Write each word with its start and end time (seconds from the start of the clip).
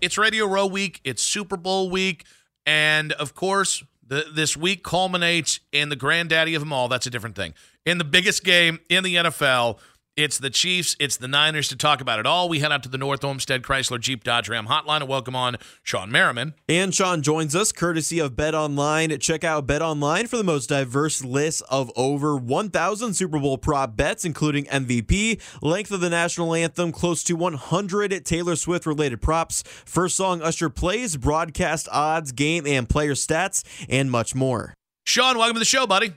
It's 0.00 0.16
Radio 0.16 0.46
Row 0.46 0.64
week, 0.64 1.00
it's 1.02 1.20
Super 1.20 1.56
Bowl 1.56 1.90
week, 1.90 2.24
and 2.64 3.10
of 3.14 3.34
course, 3.34 3.82
the, 4.06 4.26
this 4.32 4.56
week 4.56 4.84
culminates 4.84 5.58
in 5.72 5.88
the 5.88 5.96
granddaddy 5.96 6.54
of 6.54 6.60
them 6.60 6.72
all. 6.72 6.86
That's 6.86 7.06
a 7.06 7.10
different 7.10 7.34
thing. 7.34 7.52
In 7.84 7.98
the 7.98 8.04
biggest 8.04 8.44
game 8.44 8.78
in 8.88 9.02
the 9.02 9.16
NFL, 9.16 9.78
it's 10.18 10.36
the 10.36 10.50
Chiefs, 10.50 10.96
it's 10.98 11.16
the 11.16 11.28
Niners 11.28 11.68
to 11.68 11.76
talk 11.76 12.00
about 12.00 12.18
it 12.18 12.26
all. 12.26 12.48
We 12.48 12.58
head 12.58 12.72
out 12.72 12.82
to 12.82 12.88
the 12.88 12.98
North 12.98 13.22
Olmsted 13.22 13.62
Chrysler 13.62 14.00
Jeep 14.00 14.24
Dodge 14.24 14.48
Ram 14.48 14.66
hotline 14.66 14.96
and 14.96 15.08
welcome 15.08 15.36
on 15.36 15.58
Shawne 15.84 16.10
Merriman. 16.10 16.54
And 16.68 16.92
Shawne 16.92 17.22
joins 17.22 17.54
us 17.54 17.70
courtesy 17.70 18.18
of 18.18 18.34
Bet 18.34 18.52
Online. 18.52 19.16
Check 19.20 19.44
out 19.44 19.68
Bet 19.68 19.80
Online 19.80 20.26
for 20.26 20.36
the 20.36 20.42
most 20.42 20.70
diverse 20.70 21.24
list 21.24 21.62
of 21.70 21.92
over 21.94 22.36
1,000 22.36 23.14
Super 23.14 23.38
Bowl 23.38 23.58
prop 23.58 23.96
bets, 23.96 24.24
including 24.24 24.64
MVP, 24.64 25.40
length 25.62 25.92
of 25.92 26.00
the 26.00 26.10
national 26.10 26.52
anthem, 26.52 26.90
close 26.90 27.22
to 27.22 27.34
100 27.34 28.24
Taylor 28.24 28.56
Swift 28.56 28.86
related 28.86 29.22
props, 29.22 29.62
first 29.84 30.16
song 30.16 30.42
Usher 30.42 30.68
plays, 30.68 31.16
broadcast 31.16 31.88
odds, 31.92 32.32
game 32.32 32.66
and 32.66 32.88
player 32.88 33.14
stats, 33.14 33.62
and 33.88 34.10
much 34.10 34.34
more. 34.34 34.74
Shawne, 35.06 35.36
welcome 35.36 35.54
to 35.54 35.60
the 35.60 35.64
show, 35.64 35.86
buddy. 35.86 36.14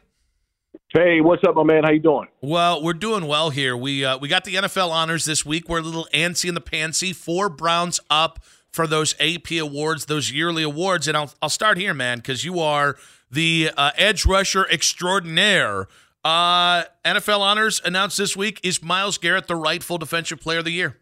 Hey, 0.94 1.22
what's 1.22 1.41
up, 1.47 1.56
my 1.56 1.63
man? 1.63 1.85
How 1.85 1.91
you 1.91 2.02
doing? 2.02 2.28
Well, 2.41 2.84
we're 2.84 2.91
doing 2.91 3.25
well 3.25 3.50
here. 3.50 3.78
We 3.78 4.03
uh, 4.03 4.18
we 4.18 4.28
got 4.28 4.44
the 4.44 4.56
NFL 4.56 4.90
honors 4.90 5.24
this 5.24 5.46
week. 5.46 5.69
We're 5.69 5.79
a 5.79 5.84
little 5.84 6.07
antsy 6.13 6.50
in 6.50 6.53
the 6.53 6.62
pantsy. 6.62 7.16
Four 7.16 7.47
Browns 7.47 8.02
up 8.09 8.44
for 8.72 8.85
those 8.88 9.16
AP 9.18 9.51
awards, 9.51 10.07
those 10.07 10.34
yearly 10.34 10.63
awards, 10.63 11.07
and 11.07 11.16
I'll 11.16 11.34
I'll 11.41 11.47
start 11.47 11.78
here, 11.78 11.94
man, 11.94 12.18
because 12.18 12.44
you 12.44 12.59
are 12.59 12.97
the 13.31 13.72
uh, 13.78 13.91
edge 13.97 14.25
rusher 14.25 14.68
extraordinaire. 14.69 15.88
Uh, 16.25 16.84
NFL 17.06 17.40
honors 17.40 17.80
announced 17.85 18.18
this 18.18 18.35
week. 18.35 18.59
Is 18.62 18.84
Myles 18.84 19.18
Garrett 19.18 19.47
the 19.47 19.56
rightful 19.56 19.97
Defensive 19.97 20.41
Player 20.41 20.59
of 20.59 20.66
the 20.66 20.72
Year? 20.72 20.97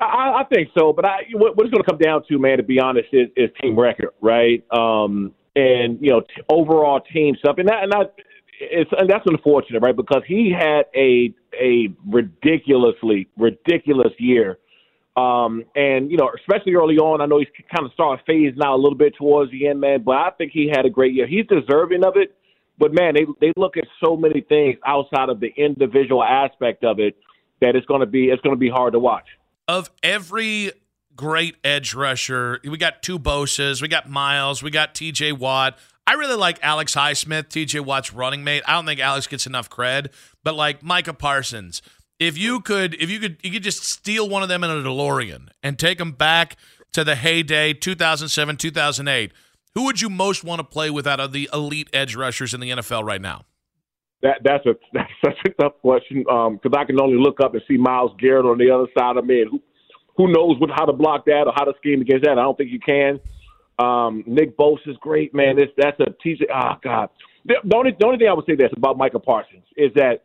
I, 0.00 0.40
I 0.40 0.44
think 0.52 0.70
so, 0.76 0.92
but 0.92 1.06
I 1.06 1.18
what, 1.34 1.56
what 1.56 1.66
it's 1.66 1.72
going 1.72 1.84
to 1.84 1.88
come 1.88 1.98
down 1.98 2.24
to, 2.28 2.38
man, 2.40 2.56
to 2.56 2.64
be 2.64 2.80
honest, 2.80 3.10
is, 3.12 3.28
is 3.36 3.50
team 3.62 3.78
record, 3.78 4.10
right? 4.20 4.64
Um, 4.72 5.34
and 5.56 5.98
you 6.00 6.10
know 6.10 6.20
t- 6.20 6.42
overall 6.48 7.00
team 7.00 7.36
stuff, 7.38 7.56
and 7.58 7.68
that 7.68 7.82
and 7.82 7.92
that 7.92 8.14
it's 8.60 8.90
and 8.96 9.08
that's 9.08 9.24
unfortunate, 9.26 9.80
right? 9.80 9.96
Because 9.96 10.22
he 10.26 10.52
had 10.56 10.84
a 10.94 11.34
a 11.60 11.88
ridiculously 12.06 13.28
ridiculous 13.36 14.12
year, 14.18 14.58
um, 15.16 15.64
and 15.74 16.10
you 16.10 16.16
know 16.16 16.30
especially 16.36 16.74
early 16.74 16.96
on. 16.96 17.20
I 17.20 17.26
know 17.26 17.38
he's 17.38 17.48
kind 17.74 17.86
of 17.86 17.92
started 17.92 18.24
phasing 18.26 18.62
out 18.64 18.74
a 18.74 18.80
little 18.80 18.98
bit 18.98 19.14
towards 19.16 19.50
the 19.50 19.68
end, 19.68 19.80
man. 19.80 20.02
But 20.02 20.16
I 20.16 20.30
think 20.36 20.52
he 20.52 20.68
had 20.68 20.86
a 20.86 20.90
great 20.90 21.14
year. 21.14 21.26
He's 21.26 21.46
deserving 21.46 22.04
of 22.04 22.16
it. 22.16 22.34
But 22.78 22.92
man, 22.92 23.14
they 23.14 23.26
they 23.40 23.52
look 23.56 23.76
at 23.76 23.84
so 24.04 24.16
many 24.16 24.40
things 24.40 24.76
outside 24.86 25.28
of 25.28 25.40
the 25.40 25.52
individual 25.56 26.22
aspect 26.22 26.84
of 26.84 26.98
it 26.98 27.16
that 27.60 27.76
it's 27.76 27.86
going 27.86 28.00
to 28.00 28.06
be 28.06 28.26
it's 28.26 28.42
going 28.42 28.54
to 28.54 28.60
be 28.60 28.68
hard 28.68 28.94
to 28.94 28.98
watch. 28.98 29.26
Of 29.68 29.90
every 30.02 30.72
great 31.16 31.56
edge 31.64 31.94
rusher. 31.94 32.60
We 32.64 32.76
got 32.78 33.02
two 33.02 33.18
Bosa's, 33.18 33.80
we 33.80 33.88
got 33.88 34.08
Myles, 34.08 34.62
we 34.62 34.70
got 34.70 34.94
TJ 34.94 35.38
Watt. 35.38 35.78
I 36.06 36.14
really 36.14 36.36
like 36.36 36.58
Alex 36.62 36.94
Highsmith, 36.94 37.48
TJ 37.48 37.80
Watt's 37.80 38.12
running 38.12 38.44
mate. 38.44 38.62
I 38.66 38.72
don't 38.72 38.86
think 38.86 39.00
Alex 39.00 39.26
gets 39.26 39.46
enough 39.46 39.70
cred, 39.70 40.12
but 40.42 40.54
like 40.54 40.82
Micah 40.82 41.14
Parsons, 41.14 41.80
if 42.20 42.36
you 42.36 42.60
could 42.60 42.94
if 42.94 43.10
you 43.10 43.18
could 43.18 43.38
you 43.42 43.50
could 43.50 43.62
just 43.62 43.84
steal 43.84 44.28
one 44.28 44.42
of 44.42 44.48
them 44.48 44.62
in 44.64 44.70
a 44.70 44.74
DeLorean 44.74 45.48
and 45.62 45.78
take 45.78 45.98
them 45.98 46.12
back 46.12 46.56
to 46.92 47.04
the 47.04 47.16
heyday 47.16 47.72
2007, 47.72 48.56
2008, 48.56 49.32
who 49.74 49.84
would 49.84 50.00
you 50.00 50.08
most 50.08 50.44
want 50.44 50.60
to 50.60 50.64
play 50.64 50.90
with 50.90 51.06
out 51.06 51.20
of 51.20 51.32
the 51.32 51.48
elite 51.52 51.88
edge 51.92 52.14
rushers 52.14 52.54
in 52.54 52.60
the 52.60 52.70
NFL 52.70 53.04
right 53.04 53.20
now? 53.20 53.44
That 54.22 54.38
that's 54.44 54.64
a 54.66 54.74
that's 54.92 55.10
such 55.24 55.38
a 55.46 55.50
tough 55.62 55.74
question 55.80 56.18
because 56.20 56.60
um, 56.64 56.74
I 56.76 56.84
can 56.84 57.00
only 57.00 57.18
look 57.18 57.38
up 57.42 57.54
and 57.54 57.62
see 57.68 57.76
Myles 57.76 58.12
Garrett 58.18 58.46
on 58.46 58.58
the 58.58 58.70
other 58.70 58.86
side 58.96 59.16
of 59.16 59.24
me. 59.24 59.42
And 59.42 59.50
who, 59.50 59.60
who 60.16 60.28
knows 60.28 60.58
what, 60.60 60.70
how 60.70 60.84
to 60.84 60.92
block 60.92 61.24
that 61.26 61.44
or 61.46 61.52
how 61.54 61.64
to 61.64 61.72
scheme 61.78 62.00
against 62.00 62.24
that? 62.24 62.38
I 62.38 62.42
don't 62.42 62.56
think 62.56 62.70
you 62.70 62.80
can. 62.80 63.20
Um, 63.78 64.22
Nick 64.26 64.56
Bosa 64.56 64.86
is 64.86 64.96
great, 65.00 65.34
man. 65.34 65.56
This 65.56 65.68
that's 65.76 65.98
a. 66.00 66.14
Ah, 66.52 66.74
oh, 66.76 66.80
God. 66.82 67.08
The, 67.44 67.54
the 67.64 67.76
only 67.76 67.90
the 67.98 68.06
only 68.06 68.18
thing 68.18 68.28
I 68.28 68.34
would 68.34 68.46
say 68.46 68.54
this 68.54 68.70
about 68.76 68.96
Micah 68.96 69.18
Parsons 69.18 69.64
is 69.76 69.90
that 69.94 70.22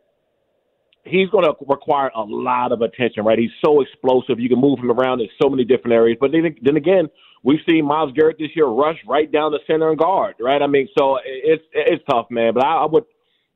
he's 1.03 1.29
going 1.29 1.45
to 1.45 1.53
require 1.67 2.11
a 2.15 2.21
lot 2.21 2.71
of 2.71 2.81
attention, 2.81 3.23
right? 3.25 3.39
He's 3.39 3.49
so 3.63 3.81
explosive. 3.81 4.39
You 4.39 4.49
can 4.49 4.59
move 4.59 4.79
him 4.79 4.91
around 4.91 5.21
in 5.21 5.27
so 5.41 5.49
many 5.49 5.63
different 5.65 5.93
areas. 5.93 6.17
But 6.19 6.31
then, 6.31 6.55
then 6.61 6.77
again, 6.77 7.09
we've 7.43 7.59
seen 7.67 7.85
Myles 7.85 8.11
Garrett 8.15 8.37
this 8.37 8.49
year 8.55 8.67
rush 8.67 8.97
right 9.07 9.31
down 9.31 9.51
the 9.51 9.59
center 9.67 9.89
and 9.89 9.97
guard, 9.97 10.35
right? 10.39 10.61
I 10.61 10.67
mean, 10.67 10.87
so 10.97 11.19
it's 11.25 11.63
it's 11.73 12.03
tough, 12.09 12.27
man. 12.29 12.53
But 12.53 12.65
I, 12.65 12.83
I 12.83 12.85
would 12.85 13.05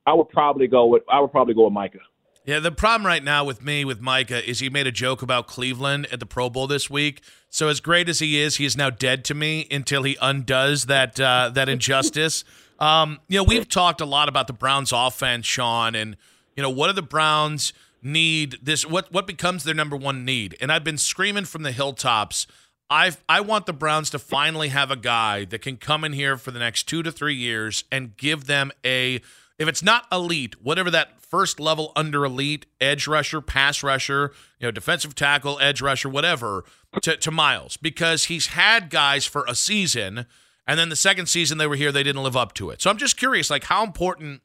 I 0.06 0.14
would 0.14 0.28
probably 0.28 0.66
go 0.66 0.86
with 0.86 1.02
I 1.10 1.20
would 1.20 1.30
probably 1.30 1.54
go 1.54 1.64
with 1.64 1.72
Micah. 1.72 1.98
Yeah, 2.44 2.60
the 2.60 2.72
problem 2.72 3.06
right 3.06 3.24
now 3.24 3.42
with 3.42 3.62
me, 3.62 3.86
with 3.86 4.02
Micah, 4.02 4.46
is 4.46 4.60
he 4.60 4.68
made 4.68 4.86
a 4.86 4.92
joke 4.92 5.22
about 5.22 5.46
Cleveland 5.46 6.08
at 6.12 6.20
the 6.20 6.26
Pro 6.26 6.50
Bowl 6.50 6.66
this 6.66 6.90
week. 6.90 7.22
So 7.48 7.68
as 7.68 7.80
great 7.80 8.06
as 8.08 8.18
he 8.18 8.38
is, 8.38 8.56
he 8.56 8.66
is 8.66 8.76
now 8.76 8.90
dead 8.90 9.24
to 9.26 9.34
me 9.34 9.66
until 9.70 10.02
he 10.02 10.18
undoes 10.20 10.84
that 10.86 11.18
uh, 11.18 11.50
that 11.54 11.68
injustice. 11.68 12.44
Um, 12.80 13.20
you 13.28 13.38
know, 13.38 13.44
we've 13.44 13.68
talked 13.68 14.00
a 14.00 14.04
lot 14.04 14.28
about 14.28 14.48
the 14.48 14.52
Browns' 14.52 14.90
offense, 14.92 15.46
Shawne, 15.46 15.94
and 15.94 16.16
you 16.56 16.62
know 16.62 16.68
what 16.68 16.88
do 16.88 16.92
the 16.92 17.02
Browns 17.02 17.72
need? 18.02 18.58
This 18.60 18.84
what 18.84 19.12
what 19.12 19.28
becomes 19.28 19.62
their 19.62 19.76
number 19.76 19.96
one 19.96 20.24
need? 20.24 20.56
And 20.60 20.72
I've 20.72 20.82
been 20.82 20.98
screaming 20.98 21.44
from 21.44 21.62
the 21.62 21.70
hilltops. 21.70 22.48
I 22.90 23.12
I 23.28 23.40
want 23.42 23.66
the 23.66 23.72
Browns 23.72 24.10
to 24.10 24.18
finally 24.18 24.70
have 24.70 24.90
a 24.90 24.96
guy 24.96 25.44
that 25.46 25.60
can 25.60 25.76
come 25.76 26.02
in 26.02 26.12
here 26.14 26.36
for 26.36 26.50
the 26.50 26.58
next 26.58 26.88
two 26.88 27.04
to 27.04 27.12
three 27.12 27.36
years 27.36 27.84
and 27.92 28.16
give 28.16 28.46
them 28.46 28.72
a 28.84 29.20
if 29.58 29.68
it's 29.68 29.82
not 29.82 30.06
elite, 30.10 30.62
whatever 30.62 30.90
that 30.90 31.20
first 31.20 31.60
level 31.60 31.92
under 31.96 32.24
elite 32.24 32.66
edge 32.80 33.06
rusher, 33.06 33.40
pass 33.40 33.82
rusher, 33.82 34.32
you 34.58 34.66
know, 34.66 34.70
defensive 34.70 35.14
tackle, 35.14 35.58
edge 35.60 35.80
rusher, 35.80 36.08
whatever, 36.08 36.64
to, 37.02 37.16
to 37.16 37.30
Myles 37.30 37.76
because 37.76 38.24
he's 38.24 38.48
had 38.48 38.90
guys 38.90 39.26
for 39.26 39.44
a 39.48 39.54
season, 39.54 40.26
and 40.66 40.78
then 40.78 40.88
the 40.88 40.96
second 40.96 41.26
season 41.26 41.58
they 41.58 41.66
were 41.66 41.76
here, 41.76 41.92
they 41.92 42.02
didn't 42.02 42.22
live 42.22 42.36
up 42.36 42.54
to 42.54 42.70
it. 42.70 42.80
So 42.82 42.90
I'm 42.90 42.98
just 42.98 43.16
curious, 43.16 43.50
like 43.50 43.64
how 43.64 43.84
important 43.84 44.42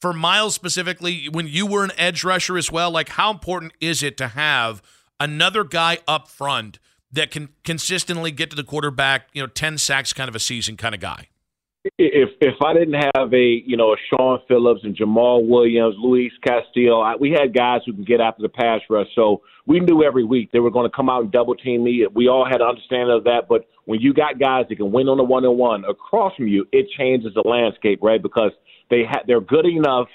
for 0.00 0.12
Myles 0.12 0.54
specifically, 0.54 1.28
when 1.28 1.46
you 1.48 1.66
were 1.66 1.84
an 1.84 1.92
edge 1.96 2.24
rusher 2.24 2.58
as 2.58 2.70
well, 2.70 2.90
like 2.90 3.10
how 3.10 3.30
important 3.30 3.72
is 3.80 4.02
it 4.02 4.16
to 4.18 4.28
have 4.28 4.82
another 5.18 5.64
guy 5.64 5.98
up 6.06 6.28
front 6.28 6.78
that 7.10 7.30
can 7.30 7.48
consistently 7.64 8.30
get 8.30 8.50
to 8.50 8.56
the 8.56 8.64
quarterback, 8.64 9.28
you 9.32 9.40
know, 9.40 9.46
10 9.46 9.78
sacks 9.78 10.12
kind 10.12 10.28
of 10.28 10.34
a 10.34 10.40
season 10.40 10.76
kind 10.76 10.94
of 10.94 11.00
guy? 11.00 11.28
If 11.98 12.30
if 12.40 12.54
I 12.64 12.72
didn't 12.72 12.94
have 12.94 13.32
a 13.34 13.62
you 13.66 13.76
know 13.76 13.92
a 13.92 13.96
Shaun 14.08 14.38
Phillips 14.48 14.80
and 14.84 14.96
Jamal 14.96 15.44
Williams, 15.44 15.94
Luis 15.98 16.32
Castillo, 16.42 17.00
I, 17.00 17.14
we 17.16 17.30
had 17.30 17.54
guys 17.54 17.82
who 17.84 17.92
can 17.92 18.04
get 18.04 18.22
after 18.22 18.40
the 18.40 18.48
pass 18.48 18.80
rush. 18.88 19.06
So 19.14 19.42
we 19.66 19.80
knew 19.80 20.02
every 20.02 20.24
week 20.24 20.50
they 20.50 20.60
were 20.60 20.70
going 20.70 20.90
to 20.90 20.96
come 20.96 21.10
out 21.10 21.22
and 21.22 21.30
double 21.30 21.54
team 21.54 21.84
me. 21.84 22.06
We 22.14 22.26
all 22.28 22.46
had 22.46 22.62
an 22.62 22.68
understanding 22.68 23.14
of 23.14 23.24
that. 23.24 23.48
But 23.50 23.66
when 23.84 24.00
you 24.00 24.14
got 24.14 24.38
guys 24.38 24.64
that 24.70 24.76
can 24.76 24.92
win 24.92 25.08
on 25.08 25.18
the 25.18 25.24
one 25.24 25.44
on 25.44 25.58
one 25.58 25.84
across 25.84 26.34
from 26.36 26.48
you, 26.48 26.66
it 26.72 26.86
changes 26.96 27.34
the 27.34 27.46
landscape, 27.46 27.98
right? 28.02 28.22
Because 28.22 28.52
they 28.88 29.02
ha- 29.06 29.22
they're 29.26 29.42
good 29.42 29.66
enough 29.66 30.08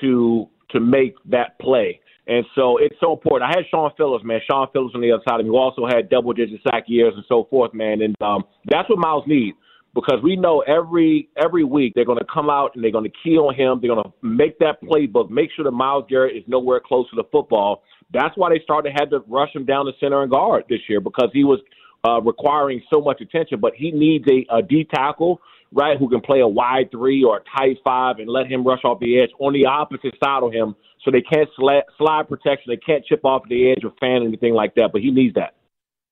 to 0.00 0.48
to 0.70 0.80
make 0.80 1.16
that 1.26 1.58
play. 1.58 2.00
And 2.28 2.46
so 2.54 2.78
it's 2.78 2.96
so 2.98 3.12
important. 3.12 3.50
I 3.50 3.58
had 3.58 3.66
Shaun 3.70 3.90
Phillips, 3.98 4.24
man. 4.24 4.40
Shaun 4.50 4.68
Phillips 4.72 4.94
on 4.94 5.02
the 5.02 5.12
other 5.12 5.22
side 5.28 5.40
of 5.40 5.44
me, 5.44 5.50
who 5.50 5.58
also 5.58 5.86
had 5.86 6.08
double 6.08 6.32
digit 6.32 6.60
sack 6.62 6.84
years 6.86 7.12
and 7.14 7.24
so 7.28 7.46
forth, 7.50 7.74
man. 7.74 8.00
And 8.00 8.16
um, 8.22 8.44
that's 8.70 8.88
what 8.88 8.98
Myles 8.98 9.24
needs 9.26 9.58
because 9.94 10.20
we 10.22 10.36
know 10.36 10.60
every 10.60 11.28
every 11.42 11.64
week 11.64 11.92
they're 11.94 12.04
going 12.04 12.18
to 12.18 12.26
come 12.32 12.48
out 12.48 12.72
and 12.74 12.84
they're 12.84 12.92
going 12.92 13.04
to 13.04 13.16
key 13.22 13.36
on 13.36 13.54
him. 13.54 13.80
They're 13.80 13.94
going 13.94 14.04
to 14.04 14.12
make 14.22 14.58
that 14.60 14.82
playbook, 14.82 15.30
make 15.30 15.50
sure 15.54 15.64
that 15.64 15.72
Myles 15.72 16.04
Garrett 16.08 16.36
is 16.36 16.44
nowhere 16.46 16.80
close 16.80 17.08
to 17.10 17.16
the 17.16 17.24
football. 17.32 17.82
That's 18.12 18.36
why 18.36 18.50
they 18.50 18.60
started 18.62 18.92
had 18.98 19.10
to 19.10 19.20
rush 19.28 19.54
him 19.54 19.64
down 19.64 19.86
the 19.86 19.92
center 20.00 20.22
and 20.22 20.30
guard 20.30 20.64
this 20.68 20.80
year 20.88 21.00
because 21.00 21.30
he 21.32 21.44
was 21.44 21.60
uh, 22.06 22.20
requiring 22.20 22.82
so 22.92 23.00
much 23.00 23.20
attention. 23.20 23.60
But 23.60 23.74
he 23.76 23.90
needs 23.90 24.24
a, 24.28 24.58
a 24.58 24.62
D 24.62 24.86
tackle, 24.92 25.40
right, 25.72 25.98
who 25.98 26.08
can 26.08 26.20
play 26.20 26.40
a 26.40 26.48
wide 26.48 26.90
three 26.90 27.22
or 27.24 27.38
a 27.38 27.58
tight 27.58 27.78
five 27.84 28.18
and 28.18 28.28
let 28.28 28.46
him 28.46 28.66
rush 28.66 28.84
off 28.84 29.00
the 29.00 29.20
edge 29.20 29.30
on 29.38 29.52
the 29.52 29.66
opposite 29.66 30.14
side 30.22 30.42
of 30.42 30.52
him, 30.52 30.74
so 31.04 31.10
they 31.10 31.22
can't 31.22 31.48
slide, 31.56 31.82
slide 31.98 32.28
protection, 32.28 32.66
they 32.68 32.76
can't 32.76 33.04
chip 33.04 33.24
off 33.24 33.42
the 33.48 33.70
edge 33.70 33.84
or 33.84 33.92
fan 34.00 34.22
anything 34.22 34.54
like 34.54 34.74
that. 34.74 34.90
But 34.92 35.02
he 35.02 35.10
needs 35.10 35.34
that. 35.34 35.54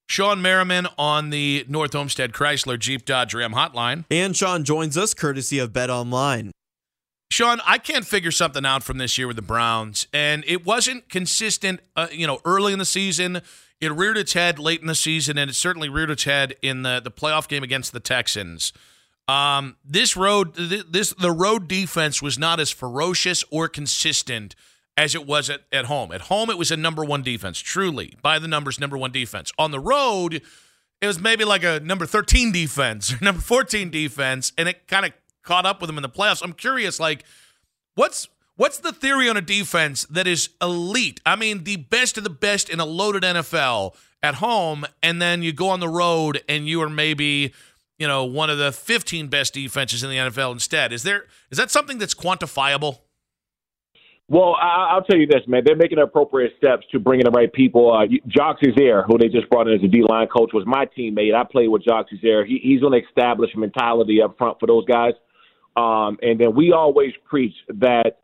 Shawne 0.08 0.40
Merriman 0.40 0.88
on 0.96 1.30
the 1.30 1.66
North 1.68 1.94
Olmsted 1.94 2.32
Chrysler 2.32 2.78
Jeep 2.78 3.04
Dodge 3.04 3.34
Ram 3.34 3.52
hotline. 3.52 4.04
And 4.10 4.34
Shawne 4.34 4.64
joins 4.64 4.96
us 4.96 5.12
courtesy 5.12 5.58
of 5.58 5.72
Bet 5.72 5.90
Online. 5.90 6.50
Shawne, 7.30 7.60
I 7.66 7.76
can't 7.76 8.06
figure 8.06 8.30
something 8.30 8.64
out 8.64 8.82
from 8.82 8.96
this 8.96 9.18
year 9.18 9.26
with 9.26 9.36
the 9.36 9.42
Browns, 9.42 10.06
and 10.14 10.44
it 10.46 10.64
wasn't 10.64 11.10
consistent. 11.10 11.80
Uh, 11.94 12.08
you 12.10 12.26
know, 12.26 12.40
early 12.46 12.72
in 12.72 12.78
the 12.78 12.86
season, 12.86 13.42
it 13.82 13.92
reared 13.92 14.16
its 14.16 14.32
head 14.32 14.58
late 14.58 14.80
in 14.80 14.86
the 14.86 14.94
season, 14.94 15.36
and 15.36 15.50
it 15.50 15.54
certainly 15.54 15.90
reared 15.90 16.10
its 16.10 16.24
head 16.24 16.54
in 16.62 16.82
the 16.82 17.00
the 17.04 17.10
playoff 17.10 17.46
game 17.46 17.62
against 17.62 17.92
the 17.92 18.00
Texans. 18.00 18.72
Um, 19.28 19.76
this 19.84 20.16
road, 20.16 20.54
this 20.54 21.12
the 21.12 21.30
road 21.30 21.68
defense 21.68 22.22
was 22.22 22.38
not 22.38 22.60
as 22.60 22.70
ferocious 22.70 23.44
or 23.50 23.68
consistent 23.68 24.54
as 24.98 25.14
it 25.14 25.24
was 25.24 25.48
at, 25.48 25.60
at 25.70 25.84
home. 25.84 26.10
At 26.10 26.22
home, 26.22 26.50
it 26.50 26.58
was 26.58 26.72
a 26.72 26.76
number 26.76 27.04
one 27.04 27.22
defense, 27.22 27.60
truly, 27.60 28.14
by 28.20 28.40
the 28.40 28.48
numbers, 28.48 28.80
number 28.80 28.98
one 28.98 29.12
defense. 29.12 29.52
On 29.56 29.70
the 29.70 29.78
road, 29.78 30.42
it 31.00 31.06
was 31.06 31.20
maybe 31.20 31.44
like 31.44 31.62
a 31.62 31.78
number 31.78 32.04
13 32.04 32.50
defense 32.50 33.18
number 33.22 33.40
14 33.40 33.90
defense, 33.90 34.52
and 34.58 34.68
it 34.68 34.88
kind 34.88 35.06
of 35.06 35.12
caught 35.44 35.64
up 35.64 35.80
with 35.80 35.86
them 35.88 35.98
in 35.98 36.02
the 36.02 36.08
playoffs. 36.08 36.42
I'm 36.42 36.52
curious, 36.52 36.98
like, 36.98 37.22
what's 37.94 38.28
what's 38.56 38.78
the 38.78 38.92
theory 38.92 39.28
on 39.30 39.36
a 39.36 39.40
defense 39.40 40.04
that 40.10 40.26
is 40.26 40.50
elite? 40.60 41.20
I 41.24 41.36
mean, 41.36 41.62
the 41.62 41.76
best 41.76 42.18
of 42.18 42.24
the 42.24 42.30
best 42.30 42.68
in 42.68 42.80
a 42.80 42.84
loaded 42.84 43.22
NFL 43.22 43.94
at 44.20 44.34
home, 44.34 44.84
and 45.00 45.22
then 45.22 45.44
you 45.44 45.52
go 45.52 45.68
on 45.68 45.78
the 45.78 45.88
road 45.88 46.42
and 46.48 46.66
you 46.66 46.82
are 46.82 46.90
maybe 46.90 47.54
you 48.00 48.08
know 48.08 48.24
one 48.24 48.50
of 48.50 48.58
the 48.58 48.72
15 48.72 49.28
best 49.28 49.54
defenses 49.54 50.02
in 50.02 50.10
the 50.10 50.16
NFL 50.16 50.50
instead. 50.50 50.92
Is 50.92 51.04
there 51.04 51.26
is 51.52 51.58
that 51.58 51.70
something 51.70 51.98
that's 51.98 52.16
quantifiable? 52.16 52.98
Well, 54.30 54.56
I, 54.60 54.94
will 54.94 55.04
tell 55.04 55.18
you 55.18 55.26
this, 55.26 55.40
man. 55.46 55.62
They're 55.64 55.74
making 55.74 55.98
appropriate 55.98 56.52
steps 56.58 56.86
to 56.92 56.98
bring 56.98 57.20
in 57.20 57.24
the 57.24 57.30
right 57.30 57.50
people. 57.50 57.90
Uh, 57.90 58.04
Jacques 58.28 58.60
Cesaire, 58.60 59.06
who 59.06 59.16
they 59.16 59.28
just 59.28 59.48
brought 59.48 59.68
in 59.68 59.74
as 59.74 59.82
a 59.82 59.88
D 59.88 60.02
line 60.06 60.26
coach, 60.26 60.50
was 60.52 60.64
my 60.66 60.84
teammate. 60.86 61.34
I 61.34 61.44
played 61.50 61.68
with 61.68 61.82
Jacques 61.82 62.08
Cesaire. 62.12 62.46
He, 62.46 62.60
he's 62.62 62.80
going 62.80 62.92
to 62.92 63.06
establish 63.08 63.50
mentality 63.56 64.20
up 64.20 64.36
front 64.36 64.60
for 64.60 64.66
those 64.66 64.84
guys. 64.84 65.14
Um, 65.76 66.18
and 66.20 66.38
then 66.38 66.54
we 66.54 66.72
always 66.72 67.12
preach 67.24 67.54
that 67.68 68.18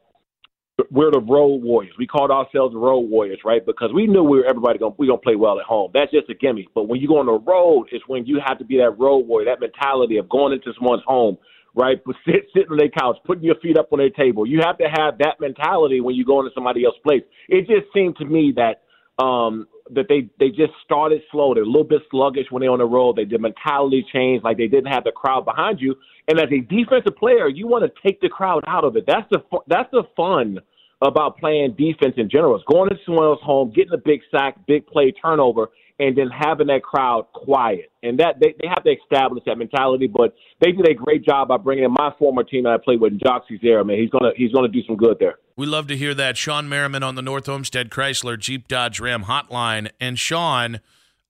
we're 0.91 1.11
the 1.11 1.21
road 1.21 1.63
warriors. 1.63 1.95
We 1.99 2.07
called 2.07 2.31
ourselves 2.31 2.75
the 2.75 2.79
road 2.79 3.09
warriors, 3.09 3.39
right? 3.45 3.65
Because 3.65 3.91
we 3.95 4.07
knew 4.07 4.25
we 4.25 4.39
were 4.39 4.45
everybody 4.45 4.79
going 4.79 4.95
we 4.99 5.07
gonna 5.07 5.19
play 5.19 5.37
well 5.37 5.59
at 5.59 5.65
home. 5.65 5.91
That's 5.95 6.11
just 6.11 6.29
a 6.29 6.35
gimme. 6.35 6.69
But 6.75 6.89
when 6.89 7.01
you 7.01 7.09
go 7.09 7.19
on 7.19 7.27
the 7.27 7.33
road, 7.33 7.87
it's 7.93 8.07
when 8.09 8.27
you 8.27 8.41
have 8.45 8.59
to 8.59 8.65
be 8.65 8.77
that 8.79 8.99
road 8.99 9.19
warrior, 9.19 9.47
that 9.47 9.61
mentality 9.61 10.19
of 10.19 10.29
going 10.29 10.53
into 10.53 10.73
someone's 10.75 11.05
home 11.07 11.39
right? 11.75 12.01
But 12.05 12.17
sit, 12.25 12.47
sitting 12.55 12.71
on 12.71 12.79
their 12.79 12.89
couch, 12.89 13.17
putting 13.25 13.45
your 13.45 13.57
feet 13.57 13.79
up 13.79 13.89
on 13.93 13.99
their 13.99 14.11
table. 14.11 14.47
You 14.47 14.61
have 14.63 14.79
to 14.79 14.85
have 14.85 15.19
that 15.19 15.41
mentality 15.41 16.01
when 16.01 16.15
you 16.15 16.25
go 16.25 16.41
into 16.41 16.53
somebody 16.55 16.85
else's 16.85 17.01
place. 17.03 17.23
It 17.49 17.67
just 17.67 17.93
seemed 17.93 18.17
to 18.17 18.25
me 18.25 18.55
that 18.57 18.83
um, 19.23 19.67
that 19.91 20.07
they 20.09 20.29
they 20.39 20.49
just 20.49 20.73
started 20.85 21.23
slow. 21.31 21.55
They're 21.55 21.63
a 21.63 21.67
little 21.67 21.85
bit 21.85 22.03
sluggish 22.11 22.47
when 22.51 22.63
they're 22.63 22.71
on 22.71 22.79
the 22.79 22.87
road. 22.87 23.17
They 23.17 23.25
did 23.25 23.41
mentality 23.41 24.05
change, 24.13 24.43
like 24.43 24.57
they 24.57 24.67
didn't 24.67 24.93
have 24.93 25.05
the 25.05 25.13
crowd 25.13 25.45
behind 25.45 25.81
you. 25.81 25.95
And 26.27 26.39
as 26.41 26.49
a 26.51 26.61
defensive 26.61 27.17
player, 27.17 27.49
you 27.49 27.67
want 27.67 27.85
to 27.85 28.03
take 28.03 28.21
the 28.21 28.29
crowd 28.29 28.65
out 28.67 28.85
of 28.85 28.97
it. 28.97 29.05
That's 29.07 29.29
the 29.31 29.43
that's 29.67 29.91
the 29.91 30.05
fun 30.17 30.59
about 31.03 31.37
playing 31.39 31.75
defense 31.77 32.15
in 32.17 32.31
general. 32.31 32.57
It's 32.57 32.65
going 32.65 32.91
into 32.91 33.03
someone 33.05 33.27
else's 33.27 33.45
home, 33.45 33.73
getting 33.75 33.93
a 33.93 33.99
big 33.99 34.21
sack, 34.31 34.57
big 34.67 34.87
play, 34.87 35.13
turnover, 35.13 35.69
and 35.99 36.17
then 36.17 36.29
having 36.29 36.67
that 36.69 36.83
crowd 36.83 37.27
quiet. 37.33 37.91
And 38.03 38.19
that 38.19 38.41
they, 38.41 38.55
they 38.61 38.69
have 38.69 38.83
to 38.85 38.91
establish 38.91 39.45
that 39.47 39.59
mentality. 39.59 40.07
But 40.07 40.35
they 40.61 40.73
did 40.73 40.87
a 40.89 40.95
great 40.95 41.25
job 41.25 41.49
by 41.49 41.57
bringing 41.57 41.85
in 41.85 41.93
my 41.93 42.13
former 42.19 42.43
team 42.43 42.65
that 42.65 42.73
I 42.73 42.79
played 42.79 43.01
with, 43.01 43.19
Jacques 43.21 43.45
Cesaire. 43.51 43.87
Man, 43.87 43.99
he's 43.99 44.11
gonna 44.11 44.31
he's 44.37 44.53
gonna 44.53 44.69
do 44.69 44.83
some 44.87 44.97
good 44.97 45.19
there. 45.21 45.37
We 45.57 45.67
love 45.67 45.87
to 45.89 45.97
hear 45.97 46.15
that. 46.15 46.35
Shawne 46.35 46.67
Merriman 46.67 47.03
on 47.03 47.15
the 47.15 47.23
North 47.23 47.49
Olmsted 47.49 47.91
Chrysler 47.91 48.39
Jeep 48.39 48.67
Dodge 48.67 48.99
Ram 48.99 49.25
hotline. 49.25 49.91
And 50.01 50.17
Shawne, 50.17 50.81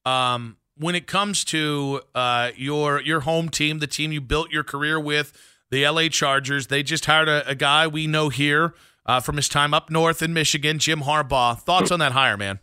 um, 0.06 0.56
when 0.76 0.94
it 0.94 1.06
comes 1.06 1.44
to 1.46 2.00
uh, 2.14 2.50
your 2.56 3.00
your 3.00 3.20
home 3.20 3.50
team, 3.50 3.81
the 3.81 3.87
team 3.87 4.12
you 4.12 4.20
built 4.20 4.50
your 4.50 4.64
career 4.64 4.99
with, 4.99 5.32
the 5.70 5.87
LA 5.87 6.08
Chargers, 6.08 6.69
they 6.69 6.82
just 6.82 7.05
hired 7.05 7.28
a, 7.28 7.46
a 7.49 7.55
guy 7.55 7.87
we 7.87 8.06
know 8.06 8.31
here 8.31 8.75
uh, 9.06 9.20
from 9.20 9.37
his 9.37 9.49
time 9.49 9.75
up 9.75 9.90
north 9.90 10.22
in 10.22 10.32
Michigan, 10.32 10.78
Jim 10.78 11.00
Harbaugh. 11.00 11.58
Thoughts 11.58 11.90
on 11.90 11.99
that 12.00 12.12
hire, 12.12 12.37
man? 12.37 12.60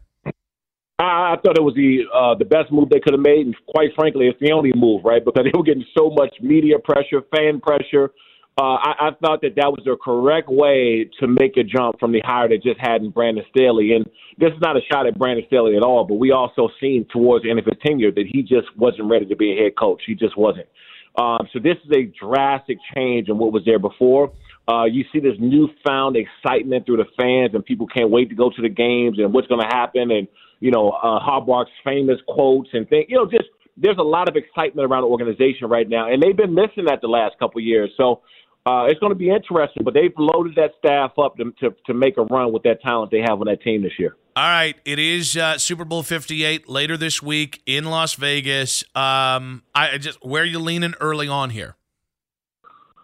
I, 1.01 1.33
I 1.33 1.35
thought 1.41 1.57
it 1.57 1.63
was 1.63 1.75
the 1.75 2.03
uh, 2.13 2.35
the 2.35 2.45
best 2.45 2.71
move 2.71 2.89
they 2.89 2.99
could 2.99 3.13
have 3.13 3.21
made, 3.21 3.45
and 3.45 3.55
quite 3.67 3.89
frankly, 3.95 4.27
it's 4.27 4.39
the 4.39 4.51
only 4.51 4.71
move, 4.75 5.03
right? 5.03 5.23
Because 5.23 5.43
they 5.51 5.57
were 5.57 5.63
getting 5.63 5.85
so 5.97 6.09
much 6.09 6.35
media 6.41 6.79
pressure, 6.79 7.21
fan 7.35 7.59
pressure. 7.59 8.11
Uh, 8.59 8.75
I, 8.75 8.93
I 8.99 9.09
thought 9.23 9.41
that 9.41 9.55
that 9.55 9.71
was 9.71 9.81
the 9.85 9.95
correct 9.95 10.49
way 10.49 11.09
to 11.19 11.27
make 11.27 11.55
a 11.55 11.63
jump 11.63 11.99
from 11.99 12.11
the 12.11 12.21
hire 12.23 12.49
they 12.49 12.57
just 12.57 12.79
had 12.79 13.01
in 13.01 13.09
Brandon 13.09 13.45
Staley. 13.49 13.93
And 13.93 14.05
this 14.37 14.51
is 14.51 14.59
not 14.61 14.75
a 14.75 14.81
shot 14.91 15.07
at 15.07 15.17
Brandon 15.17 15.45
Staley 15.47 15.77
at 15.77 15.83
all, 15.83 16.03
but 16.03 16.15
we 16.15 16.31
also 16.31 16.69
seen 16.79 17.07
towards 17.11 17.43
the 17.43 17.49
end 17.49 17.59
of 17.59 17.65
his 17.65 17.75
tenure 17.83 18.11
that 18.11 18.25
he 18.27 18.43
just 18.43 18.67
wasn't 18.77 19.09
ready 19.09 19.25
to 19.27 19.37
be 19.37 19.53
a 19.53 19.63
head 19.63 19.77
coach. 19.79 20.03
He 20.05 20.15
just 20.15 20.37
wasn't. 20.37 20.67
Um, 21.15 21.47
so 21.53 21.59
this 21.59 21.77
is 21.85 21.91
a 21.95 22.11
drastic 22.19 22.77
change 22.93 23.29
in 23.29 23.37
what 23.37 23.53
was 23.53 23.63
there 23.65 23.79
before. 23.79 24.33
Uh, 24.67 24.83
you 24.83 25.05
see 25.11 25.19
this 25.19 25.35
newfound 25.39 26.17
excitement 26.17 26.85
through 26.85 26.97
the 26.97 27.07
fans, 27.17 27.51
and 27.53 27.65
people 27.65 27.87
can't 27.87 28.11
wait 28.11 28.29
to 28.29 28.35
go 28.35 28.49
to 28.49 28.61
the 28.61 28.69
games 28.69 29.17
and 29.17 29.33
what's 29.33 29.47
going 29.47 29.61
to 29.61 29.75
happen. 29.75 30.11
And 30.11 30.27
you 30.61 30.71
know, 30.71 30.91
uh, 30.91 31.19
Harbaugh's 31.19 31.69
famous 31.83 32.17
quotes 32.27 32.69
and 32.71 32.87
things. 32.87 33.07
You 33.09 33.17
know, 33.17 33.25
just 33.25 33.49
there's 33.75 33.97
a 33.97 34.03
lot 34.03 34.29
of 34.29 34.37
excitement 34.37 34.89
around 34.89 35.01
the 35.01 35.07
organization 35.07 35.67
right 35.67 35.89
now, 35.89 36.09
and 36.09 36.23
they've 36.23 36.37
been 36.37 36.53
missing 36.53 36.85
that 36.85 37.01
the 37.01 37.07
last 37.07 37.37
couple 37.39 37.59
of 37.59 37.65
years. 37.65 37.89
So 37.97 38.21
uh, 38.65 38.85
it's 38.87 38.99
going 38.99 39.11
to 39.11 39.17
be 39.17 39.29
interesting, 39.29 39.83
but 39.83 39.93
they've 39.93 40.13
loaded 40.17 40.55
that 40.55 40.71
staff 40.77 41.11
up 41.17 41.35
to, 41.37 41.51
to, 41.59 41.75
to 41.87 41.93
make 41.93 42.17
a 42.17 42.23
run 42.23 42.53
with 42.53 42.63
that 42.63 42.81
talent 42.81 43.11
they 43.11 43.21
have 43.21 43.41
on 43.41 43.47
that 43.47 43.61
team 43.63 43.81
this 43.81 43.93
year. 43.97 44.15
All 44.35 44.43
right, 44.43 44.75
it 44.85 44.99
is 44.99 45.35
uh, 45.35 45.57
Super 45.57 45.83
Bowl 45.83 46.03
Fifty 46.03 46.45
Eight 46.45 46.69
later 46.69 46.95
this 46.95 47.21
week 47.21 47.61
in 47.65 47.85
Las 47.85 48.13
Vegas. 48.13 48.83
Um, 48.95 49.63
I 49.75 49.97
just 49.97 50.23
where 50.23 50.43
are 50.43 50.45
you 50.45 50.59
leaning 50.59 50.93
early 51.01 51.27
on 51.27 51.49
here? 51.49 51.75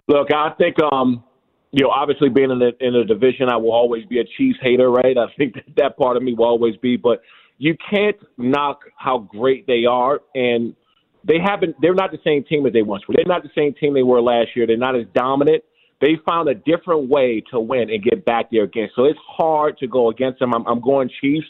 Look, 0.07 0.31
I 0.33 0.51
think 0.57 0.77
um, 0.93 1.23
you 1.71 1.83
know, 1.83 1.89
obviously 1.89 2.29
being 2.29 2.49
in 2.49 2.59
the 2.59 2.71
in 2.79 2.93
the 2.93 3.03
division, 3.03 3.49
I 3.49 3.57
will 3.57 3.73
always 3.73 4.05
be 4.05 4.19
a 4.19 4.23
Chiefs 4.37 4.59
hater, 4.61 4.89
right? 4.89 5.17
I 5.17 5.25
think 5.37 5.55
that, 5.55 5.63
that 5.75 5.97
part 5.97 6.15
of 6.15 6.23
me 6.23 6.33
will 6.33 6.45
always 6.45 6.77
be, 6.77 6.95
but 6.95 7.21
you 7.57 7.75
can't 7.89 8.17
knock 8.37 8.81
how 8.97 9.19
great 9.19 9.65
they 9.67 9.85
are 9.85 10.21
and 10.35 10.75
they 11.23 11.37
haven't 11.43 11.75
they're 11.81 11.93
not 11.93 12.11
the 12.11 12.19
same 12.23 12.43
team 12.43 12.65
as 12.65 12.73
they 12.73 12.83
once 12.83 13.03
were. 13.07 13.15
They're 13.15 13.25
not 13.25 13.43
the 13.43 13.49
same 13.55 13.73
team 13.73 13.93
they 13.93 14.03
were 14.03 14.21
last 14.21 14.49
year. 14.55 14.65
They're 14.67 14.77
not 14.77 14.95
as 14.95 15.05
dominant. 15.13 15.63
They 15.99 16.15
found 16.25 16.47
a 16.47 16.55
different 16.55 17.09
way 17.09 17.43
to 17.51 17.59
win 17.59 17.89
and 17.89 18.03
get 18.03 18.23
back 18.23 18.51
there 18.51 18.63
again. 18.63 18.89
So 18.95 19.05
it's 19.05 19.19
hard 19.25 19.77
to 19.79 19.87
go 19.87 20.09
against 20.09 20.39
them. 20.39 20.53
I'm, 20.53 20.65
I'm 20.67 20.79
going 20.79 21.09
Chiefs. 21.21 21.47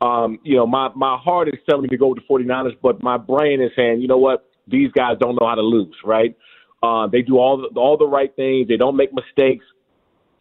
Um, 0.00 0.38
you 0.44 0.56
know, 0.56 0.66
my, 0.66 0.90
my 0.94 1.16
heart 1.16 1.48
is 1.48 1.54
telling 1.68 1.82
me 1.82 1.88
to 1.88 1.96
go 1.96 2.08
with 2.08 2.18
the 2.18 2.24
49ers, 2.32 2.76
but 2.82 3.02
my 3.02 3.16
brain 3.16 3.60
is 3.60 3.70
saying, 3.74 4.00
you 4.00 4.06
know 4.06 4.18
what? 4.18 4.48
These 4.68 4.92
guys 4.92 5.16
don't 5.18 5.34
know 5.40 5.48
how 5.48 5.54
to 5.54 5.62
lose, 5.62 5.96
right? 6.04 6.36
Uh, 6.82 7.08
they 7.08 7.22
do 7.22 7.38
all 7.38 7.56
the, 7.56 7.80
all 7.80 7.96
the 7.96 8.06
right 8.06 8.34
things. 8.36 8.68
They 8.68 8.76
don't 8.76 8.96
make 8.96 9.10
mistakes 9.12 9.64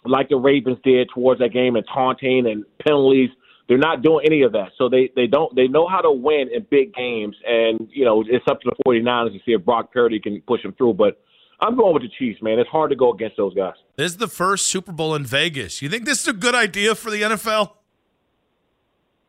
like 0.06 0.30
the 0.30 0.36
Ravens 0.36 0.78
did 0.84 1.10
towards 1.14 1.40
that 1.40 1.54
game 1.54 1.76
and 1.76 1.86
taunting 1.92 2.46
and 2.46 2.66
penalties. 2.86 3.30
They're 3.68 3.78
not 3.78 4.02
doing 4.02 4.26
any 4.26 4.44
of 4.44 4.54
that. 4.54 4.70
So 4.78 4.88
they, 4.88 5.12
they 5.16 5.28
don't 5.28 5.54
they 5.56 5.68
know 5.68 5.88
how 5.88 6.02
to 6.02 6.12
win 6.12 6.50
in 6.54 6.66
big 6.70 6.94
games 6.94 7.36
and 7.46 7.90
you 7.92 8.06
know, 8.06 8.24
it's 8.28 8.46
up 8.50 8.62
to 8.62 8.70
the 8.70 8.84
49ers 8.86 9.34
to 9.34 9.40
see 9.46 9.52
if 9.52 9.66
Brock 9.66 9.92
Purdy 9.92 10.20
can 10.20 10.42
push 10.48 10.64
them 10.64 10.74
through, 10.74 10.94
but 10.94 11.22
I'm 11.60 11.76
going 11.76 11.94
with 11.94 12.04
the 12.04 12.10
Chiefs, 12.20 12.42
man. 12.42 12.60
It's 12.60 12.70
hard 12.70 12.92
to 12.92 12.96
go 12.96 13.12
against 13.12 13.38
those 13.38 13.54
guys. 13.54 13.74
This 13.96 14.12
is 14.12 14.18
the 14.18 14.28
first 14.28 14.68
Super 14.68 14.92
Bowl 14.92 15.16
in 15.16 15.26
Vegas. 15.26 15.82
You 15.82 15.90
think 15.90 16.06
this 16.06 16.22
is 16.22 16.28
a 16.28 16.34
good 16.34 16.54
idea 16.54 16.94
for 16.94 17.10
the 17.10 17.24
NFL? 17.24 17.72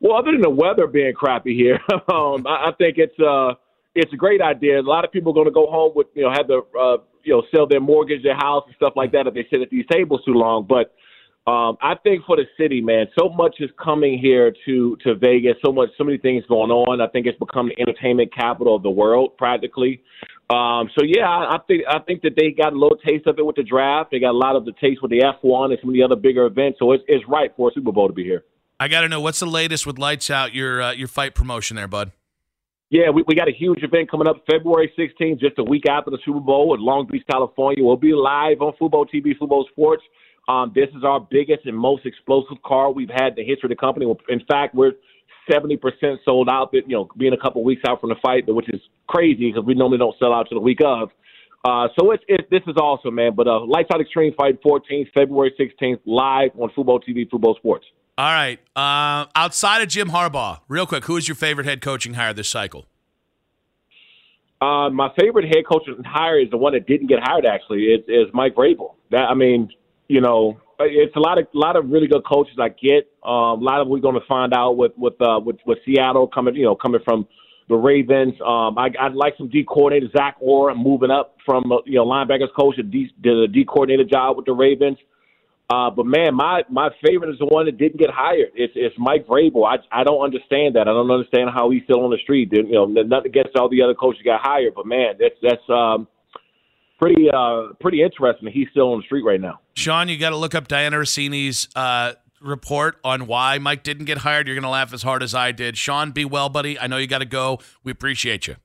Well, 0.00 0.16
other 0.16 0.32
than 0.32 0.42
the 0.42 0.50
weather 0.50 0.86
being 0.86 1.14
crappy 1.14 1.56
here, 1.56 1.80
um, 2.08 2.46
I, 2.46 2.68
I 2.68 2.72
think 2.76 2.98
it's 2.98 3.18
uh, 3.18 3.54
it's 3.94 4.12
a 4.12 4.16
great 4.16 4.40
idea. 4.40 4.80
A 4.80 4.82
lot 4.82 5.04
of 5.04 5.10
people 5.10 5.32
are 5.32 5.34
going 5.34 5.46
to 5.46 5.52
go 5.52 5.66
home 5.66 5.92
with 5.94 6.08
you 6.14 6.22
know 6.22 6.30
have 6.30 6.46
the 6.46 6.60
uh, 6.78 6.98
you 7.24 7.32
know 7.32 7.42
sell 7.54 7.66
their 7.66 7.80
mortgage, 7.80 8.22
their 8.22 8.36
house, 8.36 8.64
and 8.66 8.76
stuff 8.76 8.92
like 8.94 9.12
that 9.12 9.26
if 9.26 9.34
they 9.34 9.46
sit 9.50 9.60
at 9.60 9.70
these 9.70 9.86
tables 9.90 10.20
too 10.24 10.34
long. 10.34 10.66
But 10.68 10.94
um, 11.48 11.78
I 11.80 11.94
think 12.02 12.26
for 12.26 12.36
the 12.36 12.44
city, 12.60 12.82
man, 12.82 13.06
so 13.18 13.30
much 13.30 13.56
is 13.58 13.70
coming 13.82 14.18
here 14.18 14.52
to 14.66 14.96
to 15.02 15.14
Vegas. 15.14 15.54
So 15.64 15.72
much, 15.72 15.88
so 15.96 16.04
many 16.04 16.18
things 16.18 16.44
going 16.46 16.70
on. 16.70 17.00
I 17.00 17.06
think 17.06 17.26
it's 17.26 17.38
become 17.38 17.68
the 17.68 17.80
entertainment 17.80 18.34
capital 18.34 18.76
of 18.76 18.82
the 18.82 18.90
world, 18.90 19.34
practically. 19.38 20.02
Um, 20.50 20.90
so 20.94 21.04
yeah, 21.04 21.26
I, 21.26 21.56
I 21.56 21.58
think 21.66 21.84
I 21.88 22.00
think 22.00 22.20
that 22.22 22.32
they 22.36 22.50
got 22.50 22.74
a 22.74 22.78
little 22.78 22.98
taste 22.98 23.26
of 23.26 23.38
it 23.38 23.46
with 23.46 23.56
the 23.56 23.62
draft. 23.62 24.10
They 24.10 24.20
got 24.20 24.32
a 24.32 24.36
lot 24.36 24.56
of 24.56 24.66
the 24.66 24.72
taste 24.72 25.00
with 25.00 25.10
the 25.10 25.20
F1 25.20 25.70
and 25.70 25.78
some 25.80 25.88
of 25.88 25.94
the 25.94 26.02
other 26.02 26.16
bigger 26.16 26.44
events. 26.44 26.80
So 26.80 26.92
it's 26.92 27.04
it's 27.08 27.24
right 27.26 27.50
for 27.56 27.70
a 27.70 27.72
Super 27.72 27.92
Bowl 27.92 28.08
to 28.08 28.14
be 28.14 28.24
here. 28.24 28.44
I 28.78 28.88
got 28.88 29.00
to 29.00 29.08
know 29.08 29.20
what's 29.20 29.40
the 29.40 29.46
latest 29.46 29.86
with 29.86 29.98
Lights 29.98 30.30
Out, 30.30 30.52
your 30.52 30.82
uh, 30.82 30.92
your 30.92 31.08
fight 31.08 31.34
promotion 31.34 31.76
there, 31.76 31.88
bud. 31.88 32.12
Yeah, 32.90 33.10
we, 33.10 33.22
we 33.26 33.34
got 33.34 33.48
a 33.48 33.52
huge 33.52 33.82
event 33.82 34.10
coming 34.10 34.28
up 34.28 34.44
February 34.50 34.92
16th, 34.98 35.40
just 35.40 35.58
a 35.58 35.64
week 35.64 35.84
after 35.88 36.10
the 36.10 36.18
Super 36.24 36.40
Bowl 36.40 36.74
in 36.74 36.80
Long 36.80 37.06
Beach, 37.06 37.22
California. 37.30 37.84
We'll 37.84 37.96
be 37.96 38.14
live 38.14 38.62
on 38.62 38.72
Fubo 38.80 39.06
TV, 39.06 39.36
Fubo 39.38 39.68
Sports. 39.68 40.02
Um, 40.48 40.72
this 40.74 40.88
is 40.96 41.04
our 41.04 41.20
biggest 41.20 41.66
and 41.66 41.76
most 41.76 42.06
explosive 42.06 42.56
car 42.64 42.90
we've 42.90 43.10
had 43.10 43.28
in 43.28 43.34
the 43.36 43.44
history 43.44 43.66
of 43.66 43.70
the 43.70 43.76
company. 43.76 44.06
In 44.30 44.40
fact, 44.50 44.74
we're 44.74 44.92
70% 45.50 45.78
sold 46.24 46.48
out, 46.48 46.70
you 46.72 46.82
know, 46.88 47.08
being 47.16 47.34
a 47.34 47.36
couple 47.36 47.62
weeks 47.62 47.82
out 47.86 48.00
from 48.00 48.08
the 48.10 48.16
fight, 48.22 48.44
which 48.46 48.68
is 48.70 48.80
crazy 49.06 49.50
because 49.50 49.64
we 49.64 49.74
normally 49.74 49.98
don't 49.98 50.16
sell 50.18 50.32
out 50.32 50.48
to 50.48 50.54
the 50.54 50.60
week 50.60 50.80
of. 50.84 51.10
Uh, 51.64 51.88
so 51.98 52.12
it's, 52.12 52.22
it's 52.28 52.48
this 52.50 52.62
is 52.66 52.76
awesome, 52.76 53.14
man. 53.14 53.34
But 53.34 53.46
uh, 53.46 53.64
Lights 53.66 53.88
Out 53.92 54.00
Extreme 54.00 54.34
Fight 54.34 54.62
14th, 54.62 55.12
February 55.12 55.52
16th, 55.58 56.00
live 56.06 56.50
on 56.58 56.70
Fubo 56.70 57.00
TV, 57.02 57.28
Fubo 57.28 57.56
Sports. 57.56 57.84
All 58.16 58.32
right. 58.32 58.58
Uh, 58.74 59.26
outside 59.34 59.82
of 59.82 59.88
Jim 59.88 60.08
Harbaugh, 60.10 60.60
real 60.68 60.86
quick, 60.86 61.04
who 61.04 61.16
is 61.16 61.28
your 61.28 61.34
favorite 61.34 61.66
head 61.66 61.80
coaching 61.80 62.14
hire 62.14 62.32
this 62.32 62.48
cycle? 62.48 62.86
Uh, 64.60 64.90
my 64.90 65.10
favorite 65.18 65.44
head 65.44 65.64
coaching 65.70 66.02
hire 66.04 66.40
is 66.40 66.50
the 66.50 66.56
one 66.56 66.72
that 66.72 66.86
didn't 66.86 67.08
get 67.08 67.20
hired. 67.22 67.46
Actually, 67.46 67.84
is, 67.84 68.00
is 68.08 68.26
Mike 68.32 68.54
Vrabel. 68.54 68.94
That 69.10 69.28
I 69.30 69.34
mean, 69.34 69.70
you 70.08 70.20
know, 70.20 70.60
it's 70.80 71.14
a 71.16 71.20
lot 71.20 71.38
of 71.38 71.46
a 71.54 71.58
lot 71.58 71.76
of 71.76 71.90
really 71.90 72.06
good 72.06 72.24
coaches 72.24 72.56
I 72.60 72.68
get. 72.68 73.10
Um, 73.22 73.60
a 73.60 73.64
lot 73.64 73.80
of 73.80 73.88
we're 73.88 74.00
going 74.00 74.18
to 74.18 74.26
find 74.26 74.54
out 74.54 74.72
with 74.72 74.92
with 74.96 75.20
uh, 75.20 75.40
with 75.44 75.56
with 75.66 75.78
Seattle 75.84 76.26
coming, 76.26 76.54
you 76.54 76.64
know, 76.64 76.74
coming 76.74 77.00
from 77.04 77.28
the 77.68 77.76
Ravens. 77.76 78.34
Um, 78.40 78.78
I, 78.78 78.88
I'd 78.98 79.14
like 79.14 79.34
some 79.36 79.48
D 79.48 79.64
coordinator 79.68 80.10
Zach 80.16 80.36
Orr 80.40 80.74
moving 80.74 81.10
up 81.10 81.36
from 81.44 81.70
uh, 81.70 81.76
you 81.84 81.96
know 81.96 82.06
linebackers 82.06 82.52
coach 82.58 82.76
to 82.76 82.82
D, 82.82 83.10
the 83.22 83.46
D 83.52 83.64
coordinator 83.64 84.04
job 84.04 84.36
with 84.36 84.46
the 84.46 84.52
Ravens. 84.52 84.98
Uh, 85.70 85.90
but 85.90 86.06
man, 86.06 86.34
my 86.34 86.62
my 86.70 86.88
favorite 87.04 87.30
is 87.30 87.38
the 87.38 87.46
one 87.46 87.66
that 87.66 87.76
didn't 87.76 87.98
get 87.98 88.08
hired. 88.10 88.52
It's 88.54 88.72
it's 88.74 88.94
Mike 88.96 89.26
Vrabel. 89.26 89.66
I 89.66 89.76
I 89.92 90.04
don't 90.04 90.24
understand 90.24 90.76
that. 90.76 90.88
I 90.88 90.92
don't 90.92 91.10
understand 91.10 91.50
how 91.52 91.68
he's 91.70 91.82
still 91.84 92.04
on 92.04 92.10
the 92.10 92.18
street. 92.22 92.50
You 92.52 92.62
know, 92.72 92.86
nothing 92.86 93.26
against 93.26 93.56
all 93.56 93.68
the 93.68 93.82
other 93.82 93.94
coaches 93.94 94.22
got 94.24 94.40
hired, 94.40 94.74
but 94.74 94.86
man, 94.86 95.16
that's 95.20 95.34
that's 95.42 95.68
um, 95.68 96.08
pretty 96.98 97.28
uh, 97.32 97.68
pretty 97.80 98.02
interesting. 98.02 98.50
He's 98.52 98.68
still 98.70 98.92
on 98.92 98.98
the 98.98 99.04
street 99.04 99.22
right 99.22 99.40
now. 99.40 99.60
Shawne, 99.74 100.08
you 100.08 100.18
got 100.18 100.30
to 100.30 100.36
look 100.36 100.54
up 100.54 100.68
Dianna 100.68 100.98
Russini's 100.98 101.68
uh, 101.74 102.14
report 102.40 102.98
on 103.04 103.26
why 103.26 103.58
Mike 103.58 103.82
didn't 103.82 104.06
get 104.06 104.18
hired. 104.18 104.46
You're 104.46 104.56
going 104.56 104.62
to 104.62 104.68
laugh 104.68 104.92
as 104.92 105.02
hard 105.02 105.22
as 105.22 105.34
I 105.34 105.52
did. 105.52 105.76
Shawne, 105.76 106.12
be 106.12 106.24
well, 106.24 106.48
buddy. 106.48 106.78
I 106.78 106.86
know 106.86 106.98
you 106.98 107.06
got 107.06 107.18
to 107.18 107.24
go. 107.24 107.58
We 107.84 107.92
appreciate 107.92 108.46
you. 108.46 108.56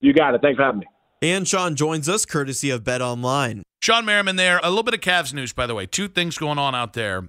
You 0.00 0.12
got 0.12 0.34
it. 0.34 0.42
Thanks 0.42 0.56
for 0.56 0.64
having 0.64 0.80
me. 0.80 0.86
And 1.22 1.46
Shawne 1.46 1.74
joins 1.74 2.08
us 2.08 2.26
courtesy 2.26 2.70
of 2.70 2.84
Bet 2.84 3.00
Online. 3.00 3.62
Shawne 3.80 4.04
Merriman 4.04 4.36
there. 4.36 4.60
A 4.62 4.68
little 4.68 4.82
bit 4.82 4.94
of 4.94 5.00
Cavs 5.00 5.32
news, 5.32 5.52
by 5.52 5.66
the 5.66 5.74
way. 5.74 5.86
Two 5.86 6.08
things 6.08 6.36
going 6.36 6.58
on 6.58 6.74
out 6.74 6.92
there. 6.92 7.28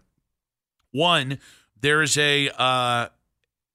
One, 0.91 1.39
there 1.79 2.01
is 2.01 2.17
a 2.17 2.50
uh, 2.58 3.10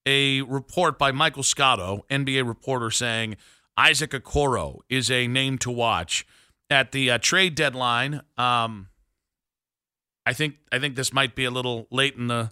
a 0.06 0.42
report 0.42 0.98
by 0.98 1.12
Michael 1.12 1.42
Scotto, 1.42 2.04
NBA 2.10 2.46
reporter, 2.46 2.90
saying 2.90 3.36
Isaac 3.76 4.10
Okoro 4.10 4.80
is 4.88 5.10
a 5.10 5.26
name 5.26 5.58
to 5.58 5.70
watch 5.70 6.26
at 6.70 6.92
the 6.92 7.10
uh, 7.10 7.18
trade 7.18 7.54
deadline. 7.54 8.22
Um, 8.38 8.88
I 10.24 10.32
think 10.32 10.56
I 10.70 10.78
think 10.78 10.94
this 10.94 11.12
might 11.12 11.34
be 11.34 11.44
a 11.44 11.50
little 11.50 11.86
late 11.90 12.14
in 12.16 12.28
the 12.28 12.50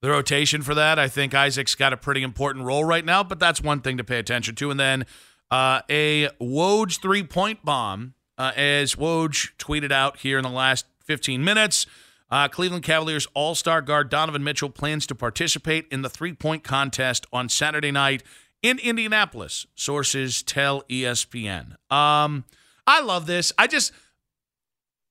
the 0.00 0.10
rotation 0.10 0.62
for 0.62 0.74
that. 0.74 0.98
I 0.98 1.08
think 1.08 1.34
Isaac's 1.34 1.74
got 1.74 1.92
a 1.92 1.96
pretty 1.96 2.22
important 2.22 2.64
role 2.64 2.84
right 2.84 3.04
now, 3.04 3.22
but 3.22 3.38
that's 3.38 3.60
one 3.60 3.80
thing 3.80 3.96
to 3.98 4.04
pay 4.04 4.18
attention 4.18 4.54
to. 4.56 4.70
And 4.70 4.80
then 4.80 5.06
uh, 5.50 5.82
a 5.88 6.28
Woj 6.40 7.00
three 7.00 7.22
point 7.22 7.64
bomb 7.64 8.14
uh, 8.38 8.52
as 8.56 8.96
Woj 8.96 9.50
tweeted 9.58 9.92
out 9.92 10.18
here 10.18 10.38
in 10.38 10.42
the 10.42 10.50
last 10.50 10.86
15 11.04 11.44
minutes. 11.44 11.86
Uh, 12.30 12.48
Cleveland 12.48 12.82
Cavaliers 12.82 13.28
All 13.34 13.54
Star 13.54 13.82
guard 13.82 14.08
Donovan 14.08 14.42
Mitchell 14.42 14.70
plans 14.70 15.06
to 15.06 15.14
participate 15.14 15.86
in 15.90 16.02
the 16.02 16.08
three 16.08 16.32
point 16.32 16.64
contest 16.64 17.26
on 17.32 17.48
Saturday 17.48 17.90
night 17.90 18.22
in 18.62 18.78
Indianapolis. 18.78 19.66
Sources 19.74 20.42
tell 20.42 20.82
ESPN. 20.84 21.76
Um, 21.92 22.44
I 22.86 23.00
love 23.00 23.26
this. 23.26 23.52
I 23.58 23.66
just, 23.66 23.92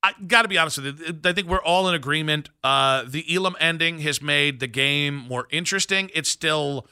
I 0.04 0.13
got 0.28 0.44
to 0.44 0.48
be 0.48 0.58
honest 0.58 0.80
with 0.80 1.00
you. 1.00 1.20
I 1.24 1.34
think 1.34 1.48
we're 1.48 1.63
all 1.63 1.88
in 1.88 1.96
agreement. 1.96 2.50
Uh, 2.63 3.04
the 3.08 3.25
Elam 3.34 3.56
ending 3.60 4.00
has 4.00 4.22
made 4.22 4.60
the 4.60 4.68
game 4.68 5.16
more 5.16 5.48
interesting. 5.51 6.10
It's 6.13 6.30
still, 6.30 6.88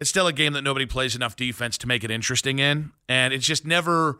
it's 0.00 0.10
still 0.10 0.26
a 0.26 0.32
game 0.32 0.52
that 0.54 0.62
nobody 0.62 0.86
plays 0.86 1.14
enough 1.14 1.36
defense 1.36 1.76
to 1.78 1.86
make 1.86 2.02
it 2.04 2.10
interesting 2.10 2.58
in, 2.58 2.92
and 3.08 3.32
it's 3.32 3.46
just 3.46 3.66
never 3.66 4.18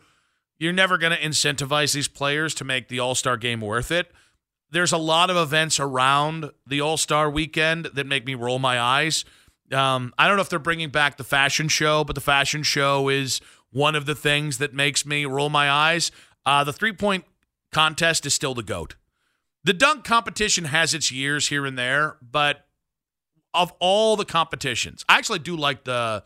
you're 0.63 0.73
never 0.73 0.97
going 0.97 1.13
to 1.13 1.19
incentivize 1.19 1.93
these 1.93 2.07
players 2.07 2.55
to 2.55 2.65
make 2.65 2.87
the 2.87 3.01
All 3.01 3.17
Star 3.17 3.37
game 3.37 3.61
worth 3.61 3.91
it. 3.91 4.13
There's 4.71 4.93
a 4.93 4.99
lot 4.99 5.29
of 5.29 5.37
events 5.37 5.81
around 5.81 6.53
the 6.65 6.81
All 6.81 6.97
Star 6.97 7.29
weekend 7.29 7.87
that 7.95 8.07
make 8.07 8.25
me 8.25 8.37
roll 8.37 8.61
my 8.61 8.79
eyes. 8.79 9.25
Um, 9.73 10.15
I 10.17 10.29
don't 10.29 10.37
know 10.37 10.43
if 10.43 10.49
they're 10.49 10.61
bringing 10.61 10.91
back 10.91 11.17
the 11.17 11.25
fashion 11.25 11.67
show, 11.67 12.05
but 12.05 12.15
the 12.15 12.21
fashion 12.21 12.63
show 12.63 13.09
is 13.09 13.41
one 13.73 13.95
of 13.95 14.07
the 14.07 14.15
things 14.15 14.59
that 14.59 14.73
makes 14.73 15.05
me 15.05 15.25
roll 15.25 15.49
my 15.49 15.71
eyes. 15.71 16.13
Uh, 16.47 16.63
the 16.63 16.73
three 16.73 16.93
point 16.93 17.25
contest 17.73 18.25
is 18.27 18.35
still 18.35 18.55
the 18.55 18.63
GOAT. 18.63 18.95
The 19.65 19.73
dunk 19.73 20.05
competition 20.05 20.67
has 20.67 20.93
its 20.95 21.11
years 21.11 21.49
here 21.49 21.65
and 21.65 21.79
there, 21.79 22.17
but 22.21 22.67
of 23.55 23.73
all 23.81 24.17
the 24.17 24.25
competitions, 24.25 25.05
I 25.09 25.19
actually 25.19 25.39
do 25.41 25.57
like 25.57 25.85
the 25.85 26.23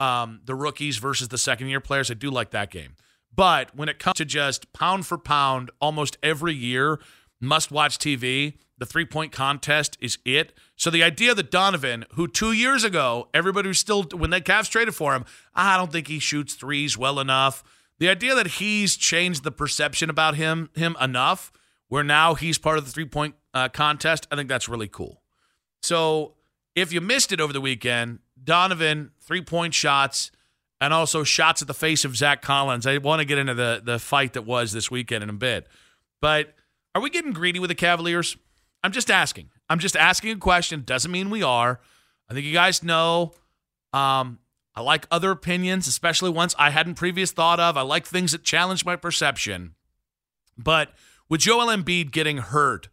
um, 0.00 0.40
the 0.44 0.54
rookies 0.54 0.98
versus 0.98 1.28
the 1.28 1.38
second 1.38 1.68
year 1.68 1.80
players. 1.80 2.10
I 2.10 2.14
do 2.14 2.30
like 2.30 2.50
that 2.50 2.70
game. 2.70 2.96
But 3.34 3.74
when 3.74 3.88
it 3.88 3.98
comes 3.98 4.16
to 4.16 4.24
just 4.24 4.72
pound 4.72 5.06
for 5.06 5.18
pound, 5.18 5.70
almost 5.80 6.18
every 6.22 6.54
year, 6.54 7.00
must 7.40 7.70
watch 7.70 7.98
TV, 7.98 8.58
the 8.78 8.86
three 8.86 9.04
point 9.04 9.32
contest 9.32 9.96
is 10.00 10.18
it. 10.24 10.52
So 10.76 10.90
the 10.90 11.02
idea 11.02 11.34
that 11.34 11.50
Donovan, 11.50 12.04
who 12.14 12.26
two 12.26 12.52
years 12.52 12.84
ago, 12.84 13.28
everybody 13.32 13.68
was 13.68 13.78
still, 13.78 14.04
when 14.04 14.30
the 14.30 14.40
Cavs 14.40 14.70
traded 14.70 14.94
for 14.94 15.14
him, 15.14 15.24
I 15.54 15.76
don't 15.76 15.92
think 15.92 16.08
he 16.08 16.18
shoots 16.18 16.54
threes 16.54 16.98
well 16.98 17.20
enough. 17.20 17.62
The 17.98 18.08
idea 18.08 18.34
that 18.34 18.46
he's 18.46 18.96
changed 18.96 19.44
the 19.44 19.52
perception 19.52 20.10
about 20.10 20.34
him, 20.34 20.70
him 20.74 20.96
enough, 21.00 21.52
where 21.88 22.02
now 22.04 22.34
he's 22.34 22.58
part 22.58 22.78
of 22.78 22.84
the 22.84 22.90
three 22.90 23.04
point 23.04 23.36
uh, 23.52 23.68
contest, 23.68 24.26
I 24.30 24.36
think 24.36 24.48
that's 24.48 24.68
really 24.68 24.88
cool. 24.88 25.22
So 25.82 26.34
if 26.74 26.92
you 26.92 27.00
missed 27.00 27.32
it 27.32 27.40
over 27.40 27.52
the 27.52 27.60
weekend, 27.60 28.18
Donovan, 28.42 29.12
three 29.20 29.42
point 29.42 29.74
shots 29.74 30.32
and 30.80 30.92
also 30.92 31.22
shots 31.22 31.62
at 31.62 31.68
the 31.68 31.74
face 31.74 32.04
of 32.04 32.16
Zach 32.16 32.42
Collins. 32.42 32.86
I 32.86 32.98
want 32.98 33.20
to 33.20 33.24
get 33.24 33.38
into 33.38 33.54
the 33.54 33.80
the 33.82 33.98
fight 33.98 34.32
that 34.32 34.42
was 34.42 34.72
this 34.72 34.90
weekend 34.90 35.22
in 35.22 35.30
a 35.30 35.34
bit. 35.34 35.68
But 36.20 36.54
are 36.94 37.02
we 37.02 37.10
getting 37.10 37.32
greedy 37.32 37.58
with 37.58 37.68
the 37.68 37.74
Cavaliers? 37.74 38.36
I'm 38.84 38.92
just 38.92 39.10
asking. 39.10 39.50
I'm 39.68 39.80
just 39.80 39.96
asking 39.96 40.30
a 40.32 40.36
question. 40.36 40.82
Doesn't 40.84 41.10
mean 41.10 41.30
we 41.30 41.42
are. 41.42 41.80
I 42.30 42.34
think 42.34 42.46
you 42.46 42.52
guys 42.52 42.82
know. 42.82 43.32
Um, 43.92 44.38
I 44.76 44.82
like 44.82 45.06
other 45.10 45.30
opinions, 45.30 45.88
especially 45.88 46.30
ones 46.30 46.54
I 46.58 46.70
hadn't 46.70 46.94
previous 46.94 47.32
thought 47.32 47.58
of. 47.58 47.76
I 47.76 47.82
like 47.82 48.06
things 48.06 48.32
that 48.32 48.44
challenge 48.44 48.84
my 48.84 48.94
perception. 48.96 49.74
But 50.56 50.92
with 51.28 51.40
Joel 51.40 51.66
Embiid 51.66 52.12
getting 52.12 52.38
hurt 52.38 52.88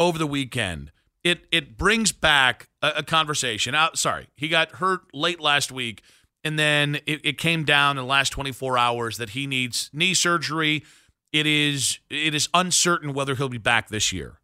over 0.00 0.18
the 0.18 0.26
weekend, 0.26 0.90
it 1.22 1.46
it 1.52 1.76
brings 1.76 2.10
back 2.10 2.68
a, 2.82 2.92
a 2.96 3.02
conversation. 3.02 3.74
Uh, 3.74 3.90
sorry, 3.94 4.28
he 4.36 4.48
got 4.48 4.72
hurt 4.72 5.02
late 5.12 5.40
last 5.40 5.70
week 5.70 6.02
and 6.44 6.58
then 6.58 6.96
it, 7.06 7.20
it 7.24 7.38
came 7.38 7.64
down 7.64 7.96
in 7.96 8.04
the 8.04 8.08
last 8.08 8.30
24 8.30 8.76
hours 8.76 9.16
that 9.16 9.30
he 9.30 9.46
needs 9.46 9.90
knee 9.92 10.14
surgery. 10.14 10.84
It 11.32 11.46
is 11.46 11.98
it 12.10 12.34
is 12.34 12.48
uncertain 12.54 13.14
whether 13.14 13.34
he'll 13.34 13.48
be 13.48 13.58
back 13.58 13.88
this 13.88 14.12
year. 14.12 14.38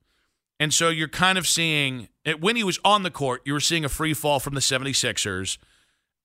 And 0.60 0.74
so 0.74 0.90
you're 0.90 1.08
kind 1.08 1.38
of 1.38 1.48
seeing 1.48 2.08
when 2.38 2.54
he 2.54 2.62
was 2.62 2.78
on 2.84 3.02
the 3.02 3.10
court, 3.10 3.40
you 3.46 3.54
were 3.54 3.60
seeing 3.60 3.84
a 3.84 3.88
free 3.88 4.12
fall 4.12 4.38
from 4.38 4.54
the 4.54 4.60
76ers. 4.60 5.56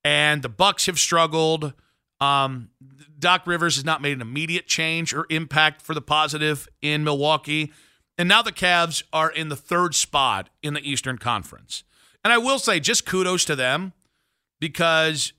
And 0.04 0.42
the 0.42 0.50
Bucks 0.50 0.86
have 0.88 1.00
struggled. 1.00 1.74
Um, 2.20 2.70
Doc 3.18 3.48
Rivers 3.48 3.76
has 3.76 3.86
not 3.86 4.02
made 4.02 4.12
an 4.12 4.22
immediate 4.22 4.68
change 4.68 5.14
or 5.14 5.26
impact 5.30 5.82
for 5.82 5.94
the 5.94 6.02
positive 6.02 6.68
in 6.82 7.06
Milwaukee. 7.06 7.72
And 8.18 8.28
now 8.28 8.42
the 8.42 8.52
Cavs 8.52 9.04
are 9.14 9.32
in 9.32 9.48
the 9.48 9.56
third 9.56 9.96
spot 9.96 10.50
in 10.62 10.74
the 10.74 10.88
Eastern 10.88 11.18
Conference. 11.18 11.84
And 12.24 12.34
I 12.34 12.38
will 12.38 12.60
say, 12.60 12.80
just 12.80 13.06
kudos 13.06 13.46
to 13.46 13.56
them 13.56 13.94
because 14.60 15.32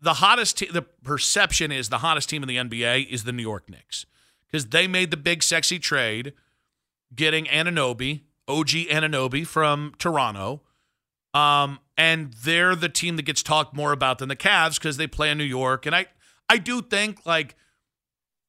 the 0.00 0.14
hottest, 0.14 0.58
te- 0.58 0.70
the 0.70 0.82
perception 0.82 1.70
is 1.70 1.90
the 1.90 1.98
hottest 1.98 2.28
team 2.28 2.42
in 2.42 2.48
the 2.48 2.56
NBA 2.56 3.08
is 3.08 3.22
the 3.22 3.32
New 3.32 3.42
York 3.42 3.70
Knicks 3.70 4.04
because 4.46 4.66
they 4.66 4.88
made 4.88 5.12
the 5.12 5.16
big 5.16 5.42
sexy 5.42 5.78
trade, 5.78 6.32
getting 7.14 7.44
Anunoby, 7.46 8.22
OG 8.48 8.68
Anunoby 8.90 9.46
from 9.46 9.94
Toronto, 9.98 10.62
um, 11.34 11.78
and 11.96 12.32
they're 12.32 12.74
the 12.74 12.88
team 12.88 13.16
that 13.16 13.22
gets 13.22 13.42
talked 13.42 13.74
more 13.74 13.92
about 13.92 14.18
than 14.18 14.28
the 14.28 14.36
Cavs 14.36 14.74
because 14.74 14.96
they 14.96 15.06
play 15.06 15.30
in 15.30 15.38
New 15.38 15.44
York. 15.44 15.86
And 15.86 15.94
I, 15.94 16.06
I 16.48 16.58
do 16.58 16.82
think 16.82 17.24
like 17.24 17.54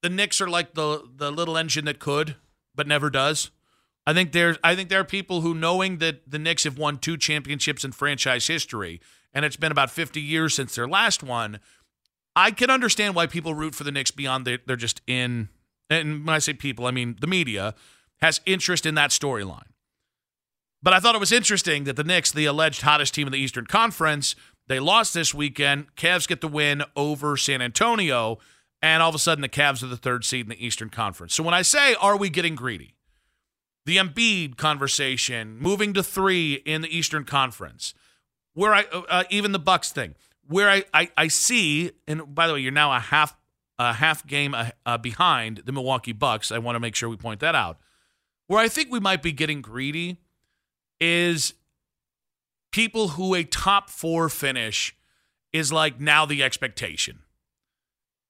the 0.02 0.10
Knicks 0.10 0.42
are 0.42 0.50
like 0.50 0.74
the 0.74 1.04
the 1.16 1.32
little 1.32 1.58
engine 1.58 1.86
that 1.86 2.00
could 2.00 2.36
but 2.76 2.88
never 2.88 3.10
does. 3.10 3.52
I 4.06 4.14
think 4.14 4.32
there's 4.34 4.58
I 4.64 4.76
think 4.76 4.90
there 4.90 5.00
are 5.00 5.06
people 5.06 5.42
who 5.42 5.54
knowing 5.54 5.98
that 6.00 6.30
the 6.30 6.40
Knicks 6.40 6.66
have 6.66 6.78
won 6.78 6.98
two 6.98 7.18
championships 7.18 7.84
in 7.84 7.92
franchise 7.92 8.48
history 8.48 9.00
and 9.34 9.46
it's 9.46 9.56
been 9.56 9.72
about 9.72 9.90
50 9.90 10.22
years 10.22 10.54
since 10.54 10.76
their 10.76 10.88
last 10.88 11.24
one, 11.24 11.60
I 12.36 12.52
can 12.52 12.70
understand 12.70 13.16
why 13.16 13.28
people 13.28 13.56
root 13.56 13.74
for 13.74 13.84
the 13.84 13.92
Knicks 13.92 14.12
beyond 14.12 14.46
the, 14.46 14.60
they're 14.66 14.76
just 14.76 15.02
in 15.08 15.50
and 15.90 16.26
when 16.26 16.36
I 16.36 16.40
say 16.40 16.54
people, 16.54 16.86
I 16.86 16.92
mean 16.92 17.16
the 17.20 17.28
media 17.28 17.74
has 18.22 18.42
interest 18.46 18.86
in 18.86 18.96
that 18.96 19.12
storyline. 19.12 19.73
But 20.84 20.92
I 20.92 21.00
thought 21.00 21.16
it 21.16 21.20
was 21.20 21.32
interesting 21.32 21.86
that 21.86 21.96
the 21.96 22.04
Knicks, 22.04 22.34
the 22.34 22.46
alleged 22.46 22.82
hottest 22.82 23.13
team 23.13 23.25
in 23.25 23.32
the 23.32 23.40
Eastern 23.40 23.66
Conference, 23.66 24.36
they 24.68 24.82
lost 24.82 25.13
this 25.13 25.34
weekend. 25.34 25.96
Cavs 25.96 26.28
get 26.28 26.42
the 26.42 26.48
win 26.50 26.84
over 26.98 27.38
San 27.38 27.62
Antonio, 27.62 28.38
and 28.82 29.02
all 29.02 29.10
of 29.10 29.16
a 29.16 29.20
sudden 29.20 29.42
the 29.42 29.50
Cavs 29.50 29.82
are 29.82 29.88
the 29.88 29.96
third 29.96 30.25
seed 30.25 30.46
in 30.46 30.50
the 30.50 30.66
Eastern 30.66 30.90
Conference. 30.90 31.34
So 31.34 31.42
when 31.42 31.54
I 31.54 31.62
say, 31.62 31.96
are 31.96 32.18
we 32.18 32.30
getting 32.30 32.56
greedy? 32.56 32.96
The 33.86 33.96
Embiid 33.96 34.58
conversation, 34.58 35.58
moving 35.58 35.94
to 35.94 36.04
three 36.04 36.56
in 36.66 36.82
the 36.82 36.96
Eastern 36.96 37.24
Conference, 37.24 37.94
where 38.54 38.74
I 38.74 38.84
uh, 38.94 39.02
uh 39.10 39.24
even 39.30 39.52
the 39.52 39.60
Bucks 39.60 39.92
thing, 39.92 40.16
where 40.48 40.70
I, 40.70 40.84
I 40.94 41.10
I 41.18 41.28
see, 41.28 41.92
and 42.08 42.34
by 42.34 42.48
the 42.48 42.54
way, 42.54 42.62
you're 42.62 42.72
now 42.72 42.94
a 42.94 43.00
half 43.00 43.36
a 43.78 43.92
half 43.92 44.25
game 44.25 44.56
uh, 44.56 44.70
uh 44.86 44.98
behind 44.98 45.63
the 45.66 45.74
Milwaukee 45.74 46.13
Bucks. 46.13 46.50
I 46.50 46.60
want 46.60 46.78
to 46.78 46.80
make 46.80 46.96
sure 46.96 47.10
we 47.10 47.18
point 47.18 47.42
that 47.42 47.56
out. 47.56 47.78
Where 48.48 48.60
I 48.60 48.70
think 48.70 48.90
we 48.90 49.02
might 49.02 49.22
be 49.22 49.34
getting 49.34 49.62
greedy 49.62 50.20
is 51.03 51.53
people 52.72 53.10
who 53.10 53.36
a 53.36 53.43
top 53.43 53.89
four 53.89 54.29
finish 54.29 54.95
is 55.51 55.74
like 55.74 56.00
now 56.00 56.25
the 56.25 56.41
expectation. 56.41 57.19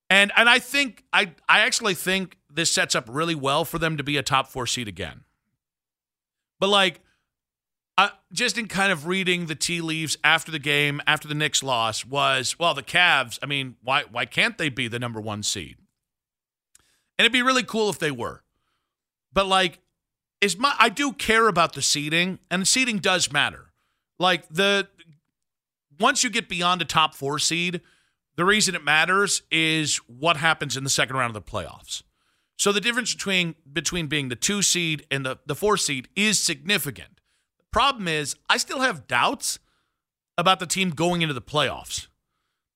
And 0.09 0.31
and 0.35 0.49
I 0.49 0.57
think 0.57 1.03
I 1.13 1.33
I 1.47 1.59
actually 1.59 1.93
think 1.93 2.37
this 2.49 2.71
sets 2.71 2.95
up 2.95 3.05
really 3.07 3.35
well 3.35 3.63
for 3.63 3.77
them 3.77 3.95
to 3.97 4.03
be 4.03 4.17
a 4.17 4.23
top 4.23 4.47
four 4.47 4.65
seed 4.65 4.87
again. 4.87 5.21
But 6.59 6.69
like 6.69 7.01
uh, 7.95 8.09
just 8.31 8.57
in 8.57 8.67
kind 8.67 8.91
of 8.91 9.05
reading 9.05 9.45
the 9.45 9.55
tea 9.55 9.79
leaves 9.79 10.17
after 10.23 10.51
the 10.51 10.57
game, 10.57 10.99
after 11.05 11.27
the 11.27 11.35
Knicks 11.35 11.61
loss, 11.61 12.03
was 12.03 12.57
well, 12.57 12.73
the 12.73 12.81
Cavs. 12.81 13.37
I 13.43 13.45
mean, 13.45 13.75
why 13.83 14.03
why 14.11 14.25
can't 14.25 14.57
they 14.57 14.69
be 14.69 14.87
the 14.87 14.99
number 14.99 15.21
one 15.21 15.43
seed? 15.43 15.77
And 17.17 17.25
it'd 17.25 17.31
be 17.31 17.43
really 17.43 17.63
cool 17.63 17.89
if 17.91 17.99
they 17.99 18.11
were. 18.11 18.43
But 19.31 19.45
like, 19.45 19.79
is 20.43 20.57
my 20.57 20.75
I 20.77 20.89
do 20.89 21.13
care 21.13 21.47
about 21.47 21.73
the 21.73 21.81
seeding, 21.81 22.39
and 22.51 22.62
the 22.62 22.65
seeding 22.65 23.00
does 23.00 23.31
matter. 23.31 23.71
Like 24.19 24.47
the 24.50 24.89
once 26.00 26.23
you 26.23 26.29
get 26.29 26.50
beyond 26.50 26.81
a 26.81 26.85
top 26.85 27.15
four 27.15 27.39
seed, 27.39 27.81
the 28.35 28.43
reason 28.43 28.75
it 28.75 28.83
matters 28.83 29.43
is 29.50 29.97
what 30.07 30.38
happens 30.38 30.75
in 30.75 30.83
the 30.83 30.89
second 30.89 31.15
round 31.15 31.35
of 31.35 31.45
the 31.45 31.51
playoffs. 31.51 32.03
So 32.57 32.71
the 32.71 32.81
difference 32.81 33.13
between 33.13 33.55
between 33.71 34.07
being 34.07 34.27
the 34.27 34.35
two 34.35 34.62
seed 34.62 35.07
and 35.09 35.25
the, 35.25 35.38
the 35.45 35.55
four 35.55 35.77
seed 35.77 36.09
is 36.15 36.39
significant. 36.39 37.21
The 37.59 37.65
problem 37.71 38.07
is 38.07 38.35
I 38.50 38.57
still 38.57 38.81
have 38.81 39.07
doubts 39.07 39.59
about 40.38 40.59
the 40.59 40.67
team 40.67 40.89
going 40.89 41.21
into 41.21 41.33
the 41.33 41.41
playoffs. 41.41 42.07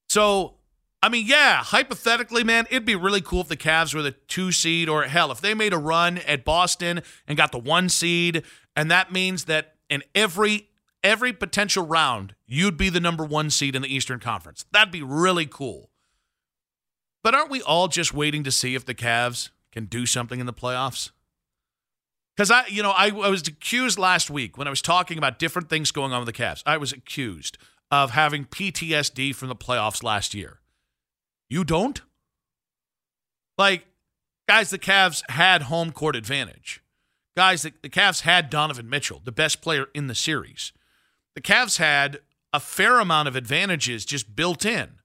So 0.07 0.56
I 1.01 1.09
mean, 1.09 1.25
yeah, 1.27 1.63
hypothetically, 1.63 2.43
man, 2.43 2.65
it'd 2.69 2.85
be 2.85 2.95
really 2.95 3.21
cool 3.21 3.41
if 3.41 3.47
the 3.47 3.57
Cavs 3.57 3.93
were 3.93 4.01
the 4.01 4.11
two 4.11 4.51
seed, 4.51 4.89
or 4.89 5.03
hell, 5.03 5.31
if 5.31 5.39
they 5.39 5.53
made 5.53 5.73
a 5.73 5.77
run 5.77 6.17
at 6.19 6.43
Boston 6.43 7.01
and 7.27 7.37
got 7.37 7.51
the 7.51 7.59
one 7.59 7.87
seed, 7.87 8.43
and 8.75 8.89
that 8.89 9.11
means 9.11 9.45
that 9.45 9.75
in 9.89 10.03
every 10.15 10.69
every 11.03 11.31
potential 11.31 11.85
round, 11.85 12.35
you'd 12.45 12.77
be 12.77 12.89
the 12.89 12.99
number 12.99 13.23
one 13.23 13.49
seed 13.49 13.75
in 13.75 13.81
the 13.83 13.93
Eastern 13.93 14.19
Conference. 14.19 14.65
That'd 14.71 14.91
be 14.91 15.03
really 15.03 15.45
cool. 15.45 15.91
But 17.23 17.35
aren't 17.35 17.51
we 17.51 17.61
all 17.61 17.87
just 17.87 18.13
waiting 18.13 18.43
to 18.43 18.51
see 18.51 18.75
if 18.75 18.85
the 18.85 18.95
Cavs 18.95 19.49
can 19.71 19.85
do 19.85 20.05
something 20.05 20.39
in 20.39 20.45
the 20.45 20.53
playoffs? 20.53 21.11
Because 22.35 22.51
I, 22.51 22.65
you 22.67 22.83
know, 22.83 22.91
I, 22.91 23.07
I 23.07 23.29
was 23.29 23.47
accused 23.47 23.97
last 23.97 24.29
week 24.29 24.57
when 24.57 24.67
I 24.67 24.69
was 24.69 24.81
talking 24.81 25.17
about 25.17 25.39
different 25.39 25.69
things 25.69 25.91
going 25.91 26.13
on 26.13 26.23
with 26.23 26.35
the 26.35 26.43
Cavs. 26.43 26.61
I 26.65 26.77
was 26.77 26.91
accused 26.91 27.57
of 27.89 28.11
having 28.11 28.45
PTSD 28.45 29.33
from 29.33 29.49
the 29.49 29.55
playoffs 29.55 30.03
last 30.03 30.33
year. 30.33 30.59
You 31.49 31.63
don't? 31.63 32.01
Like, 33.57 33.87
guys, 34.47 34.69
the 34.69 34.79
Cavs 34.79 35.29
had 35.29 35.63
home 35.63 35.91
court 35.91 36.15
advantage. 36.15 36.81
Guys, 37.35 37.61
the, 37.61 37.73
the 37.81 37.89
Cavs 37.89 38.21
had 38.21 38.49
Donovan 38.49 38.89
Mitchell, 38.89 39.21
the 39.23 39.31
best 39.31 39.61
player 39.61 39.87
in 39.93 40.07
the 40.07 40.15
series. 40.15 40.73
The 41.35 41.41
Cavs 41.41 41.77
had 41.77 42.19
a 42.53 42.59
fair 42.59 42.99
amount 42.99 43.27
of 43.27 43.35
advantages 43.35 44.05
just 44.05 44.35
built 44.35 44.65
in. 44.65 44.99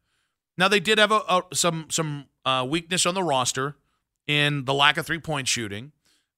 Now 0.56 0.68
they 0.68 0.80
did 0.80 0.98
have 0.98 1.12
a, 1.12 1.22
a, 1.28 1.42
some 1.52 1.86
some 1.90 2.26
uh, 2.44 2.66
weakness 2.68 3.06
on 3.06 3.14
the 3.14 3.22
roster 3.22 3.76
in 4.26 4.64
the 4.64 4.74
lack 4.74 4.96
of 4.96 5.06
three 5.06 5.18
point 5.18 5.48
shooting. 5.48 5.92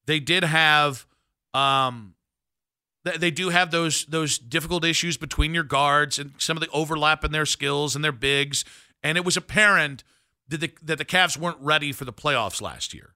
They 0.07 0.21
did 0.21 0.45
have 0.45 1.07
um, 1.53 2.15
they 3.05 3.31
do 3.31 3.51
have 3.51 3.71
those 3.71 4.05
those 4.07 4.39
difficult 4.39 4.85
issues 4.85 5.17
between 5.17 5.55
your 5.55 5.65
guards 5.65 6.19
and 6.19 6.33
some 6.39 6.57
of 6.57 6.63
the 6.63 6.71
overlap 6.71 7.25
in 7.25 7.33
their 7.33 7.47
skills 7.47 7.95
and 7.95 8.05
their 8.05 8.13
bigs. 8.13 8.65
And 9.05 9.17
it 9.17 9.25
was 9.25 9.37
apparent 9.37 10.03
that 10.49 10.61
the, 10.61 10.73
that 10.83 10.99
the 10.99 11.05
Cavs 11.05 11.39
weren't 11.39 11.61
ready 11.61 11.93
for 11.93 12.05
the 12.05 12.13
playoffs 12.13 12.61
last 12.61 12.93
year. 12.93 13.15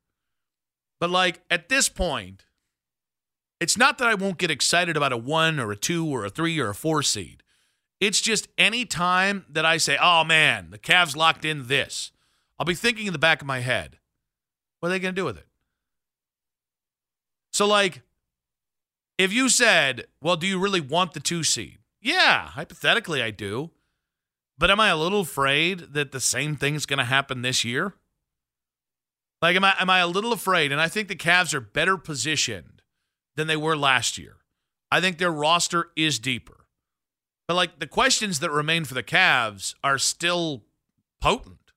But 1.01 1.11
like 1.11 1.40
at 1.51 1.68
this 1.68 1.88
point, 1.88 2.44
it's 3.59 3.77
not 3.77 3.98
that 3.98 4.07
I 4.07 4.14
won't 4.14 4.38
get 4.38 4.51
excited 4.51 4.96
about 4.96 5.12
a 5.12 5.16
one 5.16 5.59
or 5.59 5.72
a 5.72 5.77
two 5.77 6.07
or 6.07 6.24
a 6.24 6.31
three 6.31 6.61
or 6.61 6.68
a 6.68 6.74
four 6.74 7.03
seed. 7.03 7.42
It's 8.01 8.20
just 8.20 8.46
any 8.57 8.85
time 8.85 9.44
that 9.48 9.66
I 9.66 9.79
say, 9.79 9.98
oh 10.01 10.22
man, 10.22 10.70
the 10.70 10.79
Cavs 10.79 11.16
locked 11.16 11.44
in 11.44 11.66
this, 11.66 12.12
I'll 12.59 12.66
be 12.66 12.74
thinking 12.74 13.07
in 13.07 13.12
the 13.12 13.18
back 13.18 13.40
of 13.40 13.46
my 13.46 13.61
head, 13.61 13.98
what 14.79 14.88
are 14.88 14.92
they 14.92 15.01
going 15.01 15.14
to 15.14 15.20
do 15.20 15.24
with 15.24 15.38
it? 15.38 15.46
So, 17.53 17.66
like, 17.66 18.03
if 19.16 19.33
you 19.33 19.48
said, 19.48 20.07
well, 20.22 20.37
do 20.37 20.46
you 20.46 20.61
really 20.61 20.81
want 20.81 21.12
the 21.12 21.20
two 21.20 21.42
seed? 21.42 21.79
Yeah, 22.01 22.48
hypothetically, 22.51 23.20
I 23.20 23.33
do. 23.33 23.70
But 24.59 24.71
am 24.71 24.81
I 24.81 24.88
a 24.88 24.97
little 24.97 25.21
afraid 25.21 25.92
that 25.92 26.12
the 26.12 26.21
same 26.21 26.57
thing 26.57 26.75
is 26.75 26.87
going 26.87 26.99
to 26.99 27.05
happen 27.05 27.42
this 27.42 27.64
year? 27.64 27.94
Like, 29.40 29.55
am 29.55 29.64
I, 29.64 29.75
am 29.79 29.88
I 29.88 30.01
a 30.01 30.07
little 30.07 30.33
afraid? 30.33 30.73
And 30.73 30.81
I 30.81 30.88
think 30.88 31.07
the 31.07 31.14
Cavs 31.14 31.55
are 31.55 31.61
better 31.61 31.97
positioned 31.97 32.83
than 33.37 33.47
they 33.47 33.57
were 33.57 33.77
last 33.77 34.18
year. 34.18 34.38
I 34.90 35.01
think 35.01 35.18
their 35.18 35.31
roster 35.31 35.90
is 35.97 36.18
deeper. 36.18 36.66
But 37.47 37.55
like 37.55 37.79
the 37.79 37.87
questions 37.87 38.40
that 38.40 38.51
remain 38.51 38.85
for 38.85 38.94
the 38.94 39.03
Cavs 39.03 39.75
are 39.83 39.97
still 39.99 40.64
potent. 41.21 41.73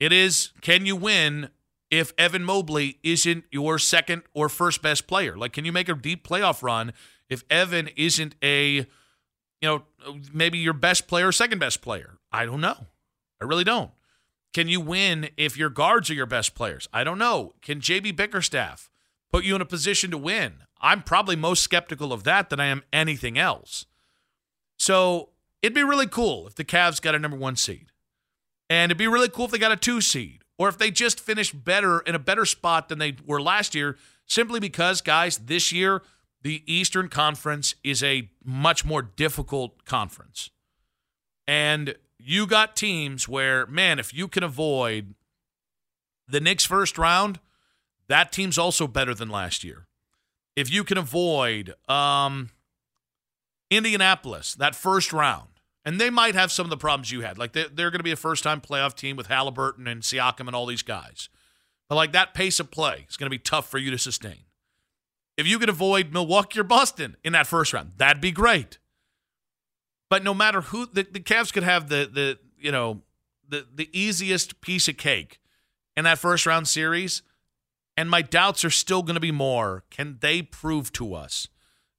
It 0.00 0.12
is 0.12 0.50
can 0.60 0.84
you 0.84 0.96
win 0.96 1.50
if 1.90 2.12
Evan 2.18 2.44
Mobley 2.44 2.98
isn't 3.04 3.44
your 3.52 3.78
second 3.78 4.22
or 4.34 4.48
first 4.48 4.82
best 4.82 5.06
player? 5.06 5.36
Like 5.36 5.52
can 5.52 5.64
you 5.64 5.72
make 5.72 5.88
a 5.88 5.94
deep 5.94 6.26
playoff 6.26 6.62
run 6.62 6.92
if 7.28 7.44
Evan 7.48 7.88
isn't 7.96 8.34
a 8.42 8.86
you 9.60 9.68
know 9.68 9.84
maybe 10.32 10.58
your 10.58 10.72
best 10.72 11.06
player 11.06 11.32
second 11.32 11.58
best 11.58 11.82
player? 11.82 12.18
I 12.32 12.44
don't 12.44 12.60
know. 12.60 12.86
I 13.40 13.44
really 13.44 13.64
don't. 13.64 13.90
Can 14.52 14.68
you 14.68 14.80
win 14.80 15.30
if 15.36 15.56
your 15.56 15.70
guards 15.70 16.10
are 16.10 16.14
your 16.14 16.26
best 16.26 16.54
players? 16.54 16.88
I 16.92 17.02
don't 17.02 17.18
know. 17.18 17.54
Can 17.60 17.80
JB 17.80 18.14
Bickerstaff 18.16 18.88
put 19.34 19.44
you 19.44 19.56
in 19.56 19.60
a 19.60 19.66
position 19.66 20.12
to 20.12 20.16
win. 20.16 20.62
I'm 20.80 21.02
probably 21.02 21.34
most 21.34 21.64
skeptical 21.64 22.12
of 22.12 22.22
that 22.22 22.50
than 22.50 22.60
I 22.60 22.66
am 22.66 22.84
anything 22.92 23.36
else. 23.36 23.84
So 24.78 25.30
it'd 25.60 25.74
be 25.74 25.82
really 25.82 26.06
cool 26.06 26.46
if 26.46 26.54
the 26.54 26.64
Cavs 26.64 27.02
got 27.02 27.16
a 27.16 27.18
number 27.18 27.36
one 27.36 27.56
seed. 27.56 27.86
And 28.70 28.92
it'd 28.92 28.98
be 28.98 29.08
really 29.08 29.28
cool 29.28 29.46
if 29.46 29.50
they 29.50 29.58
got 29.58 29.72
a 29.72 29.76
two 29.76 30.00
seed 30.00 30.42
or 30.56 30.68
if 30.68 30.78
they 30.78 30.92
just 30.92 31.18
finished 31.18 31.64
better 31.64 31.98
in 31.98 32.14
a 32.14 32.20
better 32.20 32.44
spot 32.44 32.88
than 32.88 33.00
they 33.00 33.16
were 33.26 33.42
last 33.42 33.74
year, 33.74 33.96
simply 34.24 34.60
because, 34.60 35.00
guys, 35.00 35.38
this 35.38 35.72
year, 35.72 36.02
the 36.44 36.62
Eastern 36.66 37.08
Conference 37.08 37.74
is 37.82 38.02
a 38.02 38.28
much 38.44 38.84
more 38.84 39.00
difficult 39.00 39.84
conference. 39.86 40.50
And 41.48 41.96
you 42.18 42.46
got 42.46 42.76
teams 42.76 43.26
where, 43.26 43.66
man, 43.66 43.98
if 43.98 44.12
you 44.14 44.28
can 44.28 44.42
avoid 44.42 45.14
the 46.28 46.40
Knicks 46.40 46.64
first 46.64 46.98
round, 46.98 47.40
that 48.08 48.30
team's 48.30 48.58
also 48.58 48.86
better 48.86 49.14
than 49.14 49.30
last 49.30 49.64
year. 49.64 49.86
If 50.54 50.70
you 50.70 50.84
can 50.84 50.98
avoid 50.98 51.74
um, 51.88 52.50
Indianapolis, 53.70 54.54
that 54.54 54.74
first 54.74 55.12
round, 55.14 55.48
and 55.82 55.98
they 55.98 56.10
might 56.10 56.34
have 56.34 56.52
some 56.52 56.64
of 56.64 56.70
the 56.70 56.76
problems 56.76 57.10
you 57.10 57.22
had. 57.22 57.38
Like 57.38 57.52
they're, 57.52 57.68
they're 57.68 57.90
going 57.90 58.00
to 58.00 58.04
be 58.04 58.12
a 58.12 58.16
first 58.16 58.44
time 58.44 58.60
playoff 58.60 58.94
team 58.94 59.16
with 59.16 59.26
Halliburton 59.26 59.86
and 59.86 60.02
Siakam 60.02 60.46
and 60.46 60.54
all 60.54 60.66
these 60.66 60.82
guys. 60.82 61.30
But 61.88 61.96
like 61.96 62.12
that 62.12 62.34
pace 62.34 62.60
of 62.60 62.70
play 62.70 63.06
is 63.08 63.16
going 63.16 63.26
to 63.26 63.34
be 63.34 63.38
tough 63.38 63.68
for 63.68 63.78
you 63.78 63.90
to 63.90 63.98
sustain. 63.98 64.44
If 65.36 65.46
you 65.46 65.58
could 65.58 65.68
avoid 65.68 66.12
Milwaukee 66.12 66.60
or 66.60 66.64
Boston 66.64 67.16
in 67.24 67.32
that 67.32 67.46
first 67.46 67.72
round, 67.72 67.92
that'd 67.96 68.20
be 68.20 68.30
great. 68.30 68.78
But 70.08 70.22
no 70.22 70.34
matter 70.34 70.60
who 70.60 70.86
the, 70.86 71.02
the 71.02 71.20
Cavs 71.20 71.52
could 71.52 71.62
have 71.62 71.88
the 71.88 72.08
the 72.12 72.38
you 72.58 72.70
know 72.70 73.02
the 73.48 73.66
the 73.72 73.88
easiest 73.98 74.60
piece 74.60 74.88
of 74.88 74.96
cake 74.96 75.40
in 75.96 76.04
that 76.04 76.18
first 76.18 76.46
round 76.46 76.68
series 76.68 77.22
and 77.96 78.10
my 78.10 78.22
doubts 78.22 78.64
are 78.64 78.70
still 78.70 79.02
going 79.02 79.14
to 79.14 79.20
be 79.20 79.32
more. 79.32 79.84
Can 79.90 80.18
they 80.20 80.42
prove 80.42 80.92
to 80.94 81.14
us 81.14 81.48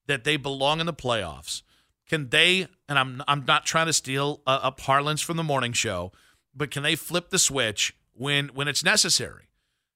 that 0.08 0.24
they 0.24 0.38
belong 0.38 0.80
in 0.80 0.86
the 0.86 0.94
playoffs? 0.94 1.62
Can 2.08 2.30
they, 2.30 2.68
and 2.88 3.00
I'm, 3.00 3.24
I'm 3.28 3.46
not 3.46 3.66
trying 3.66 3.86
to 3.88 3.94
steal 3.94 4.42
a, 4.46 4.60
a 4.64 4.72
parlance 4.72 5.22
from 5.22 5.38
the 5.38 5.44
morning 5.44 5.72
show, 5.72 6.12
but 6.54 6.70
can 6.70 6.84
they 6.84 6.96
flip 6.96 7.30
the 7.30 7.40
switch 7.40 7.96
when, 8.14 8.50
when 8.50 8.68
it's 8.68 8.84
necessary? 8.84 9.46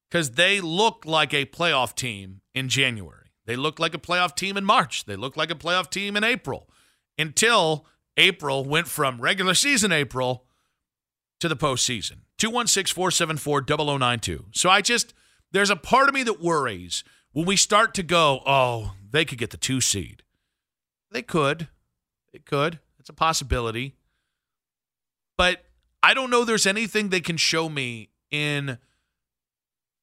because 0.09 0.31
they 0.31 0.59
look 0.59 1.05
like 1.05 1.33
a 1.33 1.45
playoff 1.45 1.95
team 1.95 2.41
in 2.53 2.67
January. 2.67 3.18
They 3.49 3.55
looked 3.55 3.79
like 3.79 3.95
a 3.95 3.97
playoff 3.97 4.35
team 4.35 4.57
in 4.57 4.63
March. 4.63 5.05
They 5.05 5.15
looked 5.15 5.35
like 5.35 5.49
a 5.49 5.55
playoff 5.55 5.89
team 5.89 6.15
in 6.15 6.23
April 6.23 6.69
until 7.17 7.87
April 8.15 8.63
went 8.63 8.87
from 8.87 9.19
regular 9.19 9.55
season 9.55 9.91
April 9.91 10.45
to 11.39 11.49
the 11.49 11.55
postseason. 11.55 12.17
216 12.37 12.93
474 12.93 13.63
0092. 13.67 14.45
So 14.51 14.69
I 14.69 14.81
just, 14.81 15.15
there's 15.51 15.71
a 15.71 15.75
part 15.75 16.09
of 16.09 16.13
me 16.13 16.21
that 16.21 16.39
worries 16.39 17.03
when 17.31 17.47
we 17.47 17.55
start 17.55 17.95
to 17.95 18.03
go, 18.03 18.43
oh, 18.45 18.93
they 19.09 19.25
could 19.25 19.39
get 19.39 19.49
the 19.49 19.57
two 19.57 19.81
seed. 19.81 20.21
They 21.09 21.23
could. 21.23 21.69
It 22.31 22.45
could. 22.45 22.77
It's 22.99 23.09
a 23.09 23.13
possibility. 23.13 23.95
But 25.39 25.65
I 26.03 26.13
don't 26.13 26.29
know 26.29 26.45
there's 26.45 26.67
anything 26.67 27.09
they 27.09 27.19
can 27.19 27.37
show 27.37 27.67
me 27.67 28.09
in 28.29 28.77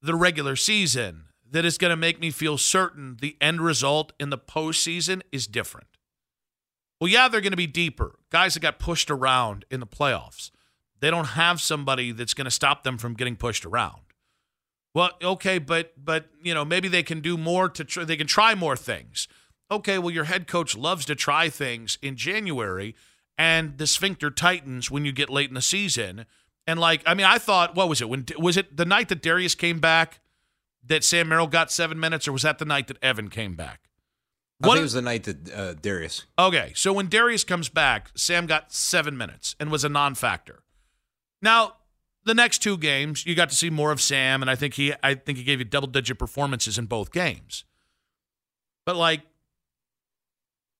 the 0.02 0.16
regular 0.16 0.56
season 0.56 1.26
that 1.50 1.64
is 1.64 1.78
going 1.78 1.90
to 1.90 1.96
make 1.96 2.20
me 2.20 2.30
feel 2.30 2.59
certain 2.59 3.16
the 3.20 3.37
end 3.40 3.61
result 3.61 4.12
in 4.18 4.30
the 4.30 4.38
postseason 4.38 5.22
is 5.32 5.46
different. 5.46 5.88
Well, 7.00 7.09
yeah, 7.09 7.28
they're 7.28 7.40
going 7.40 7.52
to 7.52 7.56
be 7.56 7.66
deeper. 7.66 8.18
Guys 8.30 8.54
that 8.54 8.61
got 8.61 8.78
pushed 8.78 9.11
around 9.11 9.64
in 9.70 9.80
the 9.80 9.87
playoffs. 9.87 10.50
They 11.00 11.11
don't 11.11 11.26
have 11.26 11.61
somebody 11.61 12.12
that's 12.12 12.35
going 12.35 12.46
to 12.46 12.50
stop 12.50 12.82
them 12.82 12.96
from 12.96 13.14
getting 13.14 13.37
pushed 13.37 13.66
around. 13.66 14.00
Well, 14.94 15.11
okay, 15.22 15.59
but 15.59 15.92
but 16.02 16.30
you 16.42 16.54
know 16.54 16.64
maybe 16.64 16.88
they 16.88 17.02
can 17.02 17.20
do 17.20 17.37
more 17.37 17.68
to 17.68 17.85
tr- 17.85 18.04
they 18.04 18.16
can 18.16 18.26
try 18.26 18.54
more 18.54 18.76
things. 18.76 19.28
Okay, 19.70 19.98
well 19.98 20.11
your 20.11 20.24
head 20.24 20.46
coach 20.46 20.74
loves 20.74 21.04
to 21.04 21.14
try 21.14 21.50
things 21.50 21.98
in 22.00 22.16
January, 22.16 22.94
and 23.37 23.76
the 23.76 23.87
sphincter 23.87 24.30
tightens 24.30 24.90
when 24.90 25.04
you 25.04 25.12
get 25.12 25.28
late 25.28 25.50
in 25.50 25.54
the 25.54 25.61
season. 25.61 26.24
And 26.66 26.80
like 26.80 27.02
I 27.04 27.12
mean, 27.12 27.26
I 27.26 27.37
thought 27.37 27.74
what 27.76 27.90
was 27.90 28.00
it 28.00 28.09
when 28.09 28.24
was 28.38 28.56
it 28.56 28.74
the 28.74 28.87
night 28.87 29.11
that 29.11 29.20
Darius 29.20 29.54
came 29.54 29.80
back 29.80 30.20
that 30.87 31.05
Sam 31.05 31.29
Merrill 31.29 31.46
got 31.46 31.70
seven 31.70 31.99
minutes, 31.99 32.27
or 32.27 32.33
was 32.33 32.42
that 32.42 32.59
the 32.59 32.64
night 32.64 32.88
that 32.88 32.99
Evan 33.03 33.29
came 33.29 33.55
back? 33.55 33.81
I 34.62 34.68
think 34.68 34.79
it 34.79 34.83
was 34.83 34.92
the 34.94 35.03
night 35.03 35.25
that 35.25 35.53
uh, 35.53 35.75
Darius. 35.75 36.25
Okay, 36.38 36.72
so 36.75 36.92
when 36.92 37.09
Darius 37.09 37.44
comes 37.44 37.68
back, 37.68 38.11
Sam 38.14 38.46
got 38.46 38.72
seven 38.72 39.16
minutes 39.16 39.55
and 39.61 39.70
was 39.70 39.85
a 39.85 39.88
non-factor. 39.88 40.62
Now, 41.42 41.77
the 42.25 42.33
next 42.33 42.62
two 42.62 42.79
games, 42.79 43.27
you 43.27 43.35
got 43.35 43.51
to 43.51 43.55
see 43.55 43.68
more 43.68 43.92
of 43.92 44.01
Sam, 44.01 44.40
and 44.40 44.51
I 44.51 44.55
think 44.55 44.75
he, 44.75 44.94
I 45.03 45.14
think 45.14 45.37
he 45.37 45.44
gave 45.44 45.59
you 45.59 45.66
double-digit 45.66 46.18
performances 46.18 46.79
in 46.79 46.87
both 46.87 47.12
games. 47.12 47.64
But 48.87 48.96
like, 48.96 49.20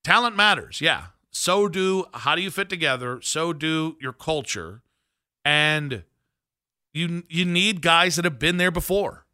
talent 0.03 0.35
matters, 0.35 0.81
yeah. 0.81 1.07
So 1.29 1.67
do 1.67 2.05
how 2.13 2.33
do 2.33 2.41
you 2.41 2.49
fit 2.49 2.69
together. 2.69 3.19
So 3.21 3.53
do 3.53 3.95
your 4.01 4.13
culture, 4.13 4.81
and 5.45 6.03
you 6.93 7.23
you 7.29 7.45
need 7.45 7.83
guys 7.83 8.15
that 8.15 8.25
have 8.25 8.39
been 8.39 8.57
there 8.57 8.71
before. 8.71 9.26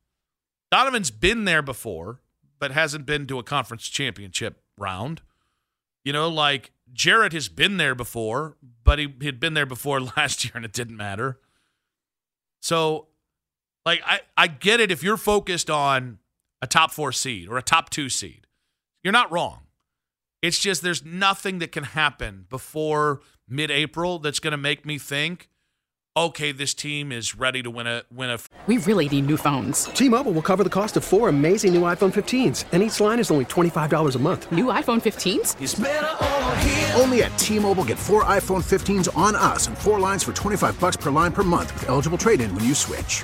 Donovan's 0.73 1.11
been 1.11 1.45
there 1.45 1.61
before 1.61 2.19
but 2.57 2.71
hasn't 2.71 3.05
been 3.05 3.27
to 3.27 3.37
a 3.37 3.43
conference 3.43 3.87
championship 3.87 4.59
round. 4.75 5.21
You 6.03 6.13
know, 6.13 6.27
like 6.27 6.71
Jarrett 6.91 7.31
has 7.33 7.47
been 7.47 7.77
there 7.77 7.93
before, 7.93 8.57
but 8.83 8.97
he 8.97 9.13
had 9.21 9.39
been 9.39 9.53
there 9.53 9.67
before 9.67 10.01
last 10.17 10.43
year 10.43 10.53
and 10.55 10.65
it 10.65 10.73
didn't 10.73 10.97
matter. 10.97 11.39
So, 12.59 13.09
like, 13.85 14.01
I, 14.03 14.21
I 14.35 14.47
get 14.47 14.79
it 14.79 14.89
if 14.89 15.03
you're 15.03 15.15
focused 15.15 15.69
on 15.69 16.17
a 16.59 16.65
top 16.65 16.89
four 16.89 17.11
seed 17.11 17.49
or 17.49 17.59
a 17.59 17.61
top 17.61 17.91
two 17.91 18.09
seed. 18.09 18.47
You're 19.03 19.13
not 19.13 19.31
wrong. 19.31 19.67
It's 20.41 20.57
just 20.57 20.81
there's 20.81 21.05
nothing 21.05 21.59
that 21.59 21.71
can 21.71 21.83
happen 21.83 22.47
before 22.49 23.21
mid 23.47 23.69
April 23.69 24.17
that's 24.17 24.39
going 24.39 24.53
to 24.53 24.57
make 24.57 24.87
me 24.87 24.97
think 24.97 25.49
okay, 26.15 26.51
this 26.51 26.73
team 26.73 27.11
is 27.11 27.35
ready 27.35 27.61
to 27.63 27.69
win 27.69 27.87
a 27.87 28.03
win 28.11 28.29
a. 28.29 28.39
We 28.67 28.77
really 28.79 29.09
need 29.09 29.25
new 29.27 29.37
phones. 29.37 29.85
T-Mobile 29.85 30.31
will 30.31 30.41
cover 30.41 30.63
the 30.63 30.69
cost 30.69 30.95
of 30.97 31.03
four 31.03 31.27
amazing 31.29 31.73
new 31.73 31.81
iPhone 31.81 32.13
15s, 32.13 32.65
and 32.71 32.81
each 32.81 32.99
line 32.99 33.19
is 33.19 33.29
only 33.31 33.45
twenty 33.45 33.69
five 33.69 33.89
dollars 33.89 34.15
a 34.15 34.19
month. 34.19 34.51
New 34.51 34.65
iPhone 34.65 35.01
15s? 35.01 36.99
Only 36.99 37.23
at 37.23 37.37
T-Mobile, 37.37 37.83
get 37.83 37.99
four 37.99 38.23
iPhone 38.23 38.63
15s 38.63 39.15
on 39.17 39.35
us, 39.35 39.67
and 39.67 39.77
four 39.77 39.99
lines 39.99 40.23
for 40.23 40.31
twenty 40.33 40.57
five 40.57 40.79
bucks 40.79 40.95
per 40.95 41.11
line 41.11 41.33
per 41.33 41.43
month 41.43 41.73
with 41.73 41.89
eligible 41.89 42.17
trade-in 42.17 42.55
when 42.55 42.63
you 42.63 42.73
switch. 42.73 43.23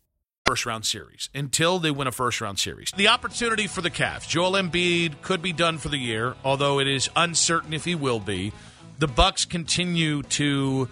first 0.51 0.65
round 0.65 0.85
series 0.85 1.29
until 1.33 1.79
they 1.79 1.91
win 1.91 2.07
a 2.07 2.11
first 2.11 2.41
round 2.41 2.59
series. 2.59 2.91
The 2.97 3.07
opportunity 3.07 3.67
for 3.67 3.79
the 3.79 3.89
Cavs. 3.89 4.27
Joel 4.27 4.51
Embiid 4.51 5.21
could 5.21 5.41
be 5.41 5.53
done 5.53 5.77
for 5.77 5.87
the 5.87 5.97
year, 5.97 6.35
although 6.43 6.81
it 6.81 6.89
is 6.89 7.09
uncertain 7.15 7.73
if 7.73 7.85
he 7.85 7.95
will 7.95 8.19
be. 8.19 8.51
The 8.99 9.07
Bucks 9.07 9.45
continue 9.45 10.23
to 10.23 10.89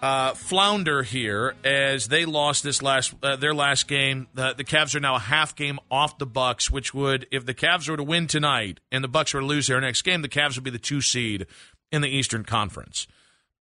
uh, 0.00 0.32
flounder 0.32 1.02
here 1.02 1.56
as 1.62 2.08
they 2.08 2.24
lost 2.24 2.62
this 2.62 2.80
last 2.80 3.12
uh, 3.22 3.36
their 3.36 3.52
last 3.52 3.86
game. 3.86 4.28
The, 4.32 4.54
the 4.54 4.64
Cavs 4.64 4.94
are 4.94 5.00
now 5.00 5.16
a 5.16 5.18
half 5.20 5.54
game 5.54 5.78
off 5.90 6.16
the 6.16 6.24
Bucks, 6.24 6.70
which 6.70 6.94
would, 6.94 7.26
if 7.30 7.44
the 7.44 7.54
Cavs 7.54 7.90
were 7.90 7.98
to 7.98 8.02
win 8.02 8.26
tonight 8.26 8.80
and 8.90 9.04
the 9.04 9.08
Bucks 9.08 9.34
were 9.34 9.40
to 9.40 9.46
lose 9.46 9.66
their 9.66 9.80
next 9.82 10.00
game, 10.02 10.22
the 10.22 10.28
Cavs 10.30 10.54
would 10.54 10.64
be 10.64 10.70
the 10.70 10.78
two 10.78 11.02
seed 11.02 11.46
in 11.92 12.00
the 12.00 12.08
Eastern 12.08 12.44
Conference. 12.44 13.06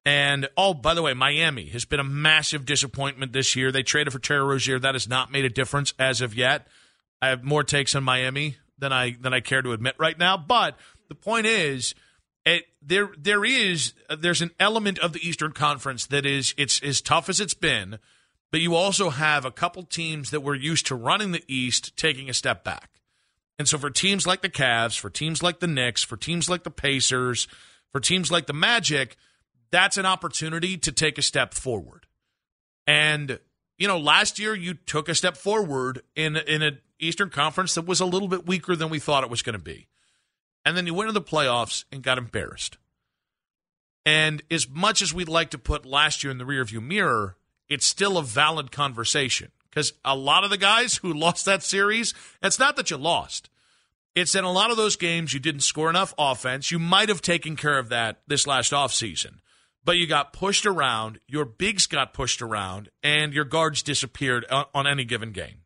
And 0.04 0.48
oh, 0.56 0.72
by 0.72 0.94
the 0.94 1.02
way, 1.02 1.12
Miami 1.12 1.66
has 1.68 1.84
been 1.84 2.00
a 2.00 2.04
massive 2.04 2.64
disappointment 2.64 3.32
this 3.32 3.54
year. 3.54 3.70
They 3.70 3.82
traded 3.82 4.12
for 4.12 4.18
Terry 4.18 4.42
Rozier. 4.42 4.78
That 4.78 4.94
has 4.94 5.08
not 5.08 5.30
made 5.30 5.44
a 5.44 5.50
difference 5.50 5.92
as 5.98 6.20
of 6.20 6.34
yet. 6.34 6.66
I 7.20 7.28
have 7.28 7.44
more 7.44 7.62
takes 7.62 7.94
on 7.94 8.02
Miami 8.02 8.56
than 8.78 8.92
I 8.92 9.16
than 9.20 9.34
I 9.34 9.40
care 9.40 9.60
to 9.62 9.72
admit 9.72 9.94
right 9.98 10.18
now. 10.18 10.38
But 10.38 10.78
the 11.08 11.14
point 11.14 11.46
is, 11.46 11.94
it, 12.46 12.64
there 12.80 13.10
there 13.18 13.44
is 13.44 13.92
there's 14.18 14.40
an 14.40 14.52
element 14.58 14.98
of 14.98 15.12
the 15.12 15.26
Eastern 15.26 15.52
Conference 15.52 16.06
that 16.06 16.24
is 16.24 16.54
it's 16.56 16.82
as 16.82 17.02
tough 17.02 17.28
as 17.28 17.38
it's 17.38 17.54
been, 17.54 17.98
but 18.50 18.62
you 18.62 18.74
also 18.74 19.10
have 19.10 19.44
a 19.44 19.50
couple 19.50 19.82
teams 19.82 20.30
that 20.30 20.40
were 20.40 20.54
used 20.54 20.86
to 20.86 20.94
running 20.94 21.32
the 21.32 21.44
East 21.46 21.94
taking 21.96 22.30
a 22.30 22.34
step 22.34 22.64
back. 22.64 22.88
And 23.58 23.68
so 23.68 23.76
for 23.76 23.90
teams 23.90 24.26
like 24.26 24.40
the 24.40 24.48
Cavs, 24.48 24.98
for 24.98 25.10
teams 25.10 25.42
like 25.42 25.60
the 25.60 25.66
Knicks, 25.66 26.02
for 26.02 26.16
teams 26.16 26.48
like 26.48 26.64
the 26.64 26.70
Pacers, 26.70 27.46
for 27.92 28.00
teams 28.00 28.32
like 28.32 28.46
the 28.46 28.54
Magic 28.54 29.18
that's 29.70 29.96
an 29.96 30.06
opportunity 30.06 30.76
to 30.78 30.92
take 30.92 31.18
a 31.18 31.22
step 31.22 31.54
forward. 31.54 32.06
And 32.86 33.38
you 33.78 33.88
know, 33.88 33.98
last 33.98 34.38
year 34.38 34.54
you 34.54 34.74
took 34.74 35.08
a 35.08 35.14
step 35.14 35.36
forward 35.36 36.02
in 36.14 36.36
in 36.36 36.62
an 36.62 36.78
Eastern 36.98 37.30
Conference 37.30 37.74
that 37.74 37.86
was 37.86 38.00
a 38.00 38.06
little 38.06 38.28
bit 38.28 38.46
weaker 38.46 38.76
than 38.76 38.90
we 38.90 38.98
thought 38.98 39.24
it 39.24 39.30
was 39.30 39.42
going 39.42 39.58
to 39.58 39.64
be. 39.64 39.88
And 40.64 40.76
then 40.76 40.86
you 40.86 40.94
went 40.94 41.08
to 41.08 41.14
the 41.14 41.22
playoffs 41.22 41.84
and 41.90 42.02
got 42.02 42.18
embarrassed. 42.18 42.76
And 44.04 44.42
as 44.50 44.68
much 44.68 45.02
as 45.02 45.14
we'd 45.14 45.28
like 45.28 45.50
to 45.50 45.58
put 45.58 45.86
last 45.86 46.22
year 46.22 46.30
in 46.30 46.38
the 46.38 46.44
rearview 46.44 46.82
mirror, 46.82 47.36
it's 47.68 47.86
still 47.86 48.18
a 48.18 48.22
valid 48.22 48.72
conversation 48.72 49.50
because 49.68 49.92
a 50.04 50.16
lot 50.16 50.44
of 50.44 50.50
the 50.50 50.58
guys 50.58 50.96
who 50.96 51.12
lost 51.14 51.44
that 51.46 51.62
series, 51.62 52.14
it's 52.42 52.58
not 52.58 52.76
that 52.76 52.90
you 52.90 52.96
lost. 52.96 53.48
It's 54.14 54.34
in 54.34 54.44
a 54.44 54.52
lot 54.52 54.70
of 54.70 54.76
those 54.76 54.96
games 54.96 55.32
you 55.32 55.40
didn't 55.40 55.60
score 55.60 55.88
enough 55.88 56.12
offense. 56.18 56.70
You 56.70 56.78
might 56.78 57.08
have 57.08 57.22
taken 57.22 57.56
care 57.56 57.78
of 57.78 57.90
that 57.90 58.20
this 58.26 58.46
last 58.46 58.72
offseason, 58.72 59.36
but 59.84 59.96
you 59.96 60.06
got 60.06 60.32
pushed 60.32 60.66
around, 60.66 61.20
your 61.26 61.44
bigs 61.44 61.86
got 61.86 62.12
pushed 62.12 62.42
around, 62.42 62.90
and 63.02 63.32
your 63.32 63.44
guards 63.44 63.82
disappeared 63.82 64.44
on, 64.50 64.66
on 64.74 64.86
any 64.86 65.04
given 65.04 65.32
game. 65.32 65.62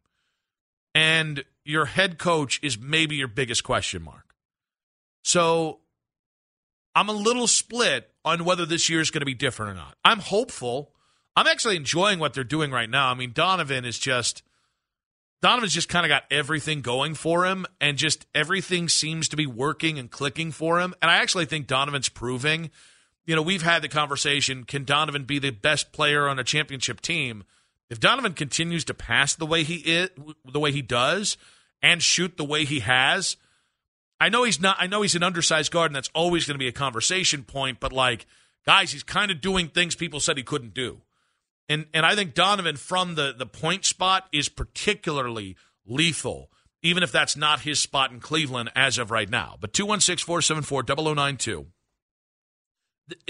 And 0.95 1.45
your 1.65 1.87
head 1.87 2.19
coach 2.19 2.61
is 2.63 2.79
maybe 2.79 3.17
your 3.17 3.29
biggest 3.29 3.65
question 3.65 4.03
mark. 4.03 4.35
So 5.25 5.81
I'm 6.95 7.09
a 7.09 7.13
little 7.13 7.47
split 7.47 8.11
on 8.25 8.45
whether 8.45 8.65
this 8.65 8.89
year 8.89 9.01
is 9.01 9.11
going 9.11 9.23
to 9.23 9.27
be 9.27 9.35
different 9.35 9.73
or 9.73 9.75
not. 9.75 9.97
I'm 10.05 10.21
hopeful. 10.21 10.93
I'm 11.37 11.47
actually 11.47 11.77
enjoying 11.77 12.21
what 12.21 12.35
they're 12.35 12.45
doing 12.45 12.71
right 12.71 12.89
now. 12.89 13.11
I 13.11 13.15
mean, 13.15 13.33
Donovan 13.33 13.85
is 13.85 13.99
just 13.99 14.43
Donovan's 15.43 15.75
just 15.75 15.89
kind 15.91 16.07
of 16.07 16.09
got 16.09 16.25
everything 16.31 16.81
going 16.81 17.15
for 17.15 17.45
him, 17.45 17.67
and 17.79 17.99
just 17.99 18.25
everything 18.35 18.89
seems 18.89 19.29
to 19.29 19.37
be 19.37 19.47
working 19.47 19.99
and 19.99 20.11
clicking 20.11 20.53
for 20.53 20.81
him. 20.81 20.95
And 21.03 21.11
I 21.11 21.17
actually 21.17 21.45
think 21.45 21.67
Donovan's 21.67 22.09
proving. 22.09 22.71
You 23.27 23.35
know, 23.35 23.43
we've 23.43 23.63
had 23.63 23.83
the 23.83 23.89
conversation: 23.89 24.65
Can 24.65 24.85
Donovan 24.85 25.25
be 25.25 25.39
the 25.39 25.51
best 25.51 25.93
player 25.93 26.29
on 26.29 26.39
a 26.39 26.45
championship 26.45 27.01
team? 27.01 27.45
If 27.91 28.01
Donovan 28.01 28.33
continues 28.33 28.85
to 28.87 28.95
pass 28.95 29.35
the 29.35 29.47
way 29.47 29.63
he 29.63 29.77
is, 29.77 30.11
the 30.45 30.61
way 30.61 30.73
he 30.73 30.83
does, 30.83 31.37
and 31.83 32.03
shoot 32.03 32.37
the 32.37 32.45
way 32.45 32.65
he 32.65 32.81
has, 32.81 33.37
I 34.21 34.29
know 34.29 34.45
he's 34.45 34.61
not. 34.61 34.77
I 34.79 34.87
know 34.87 35.03
he's 35.03 35.15
an 35.15 35.23
undersized 35.23 35.71
guard, 35.73 35.91
and 35.91 35.97
that's 35.97 36.11
always 36.15 36.47
going 36.47 36.55
to 36.55 36.63
be 36.63 36.69
a 36.69 36.73
conversation 36.73 37.45
point. 37.45 37.81
But 37.81 37.93
like, 37.93 38.27
guys, 38.65 38.93
he's 38.93 39.03
kind 39.03 39.31
of 39.31 39.41
doing 39.41 39.69
things 39.69 39.95
people 39.95 40.21
said 40.21 40.37
he 40.37 40.43
couldn't 40.43 40.75
do. 40.75 41.03
And 41.69 41.87
and 41.95 42.05
I 42.05 42.15
think 42.15 42.35
Donovan 42.35 42.77
from 42.77 43.15
the 43.15 43.35
the 43.37 43.47
point 43.47 43.85
spot 43.85 44.27
is 44.33 44.49
particularly 44.49 45.57
lethal, 45.87 46.51
even 46.83 47.03
if 47.03 47.13
that's 47.13 47.37
not 47.37 47.61
his 47.61 47.81
spot 47.81 48.13
in 48.13 48.21
Cleveland 48.21 48.71
as 48.75 48.99
of 48.99 49.11
right 49.11 49.29
now. 49.29 49.57
But 49.61 49.73
216 49.73 50.25
474 50.25 51.15
0092. 51.15 51.67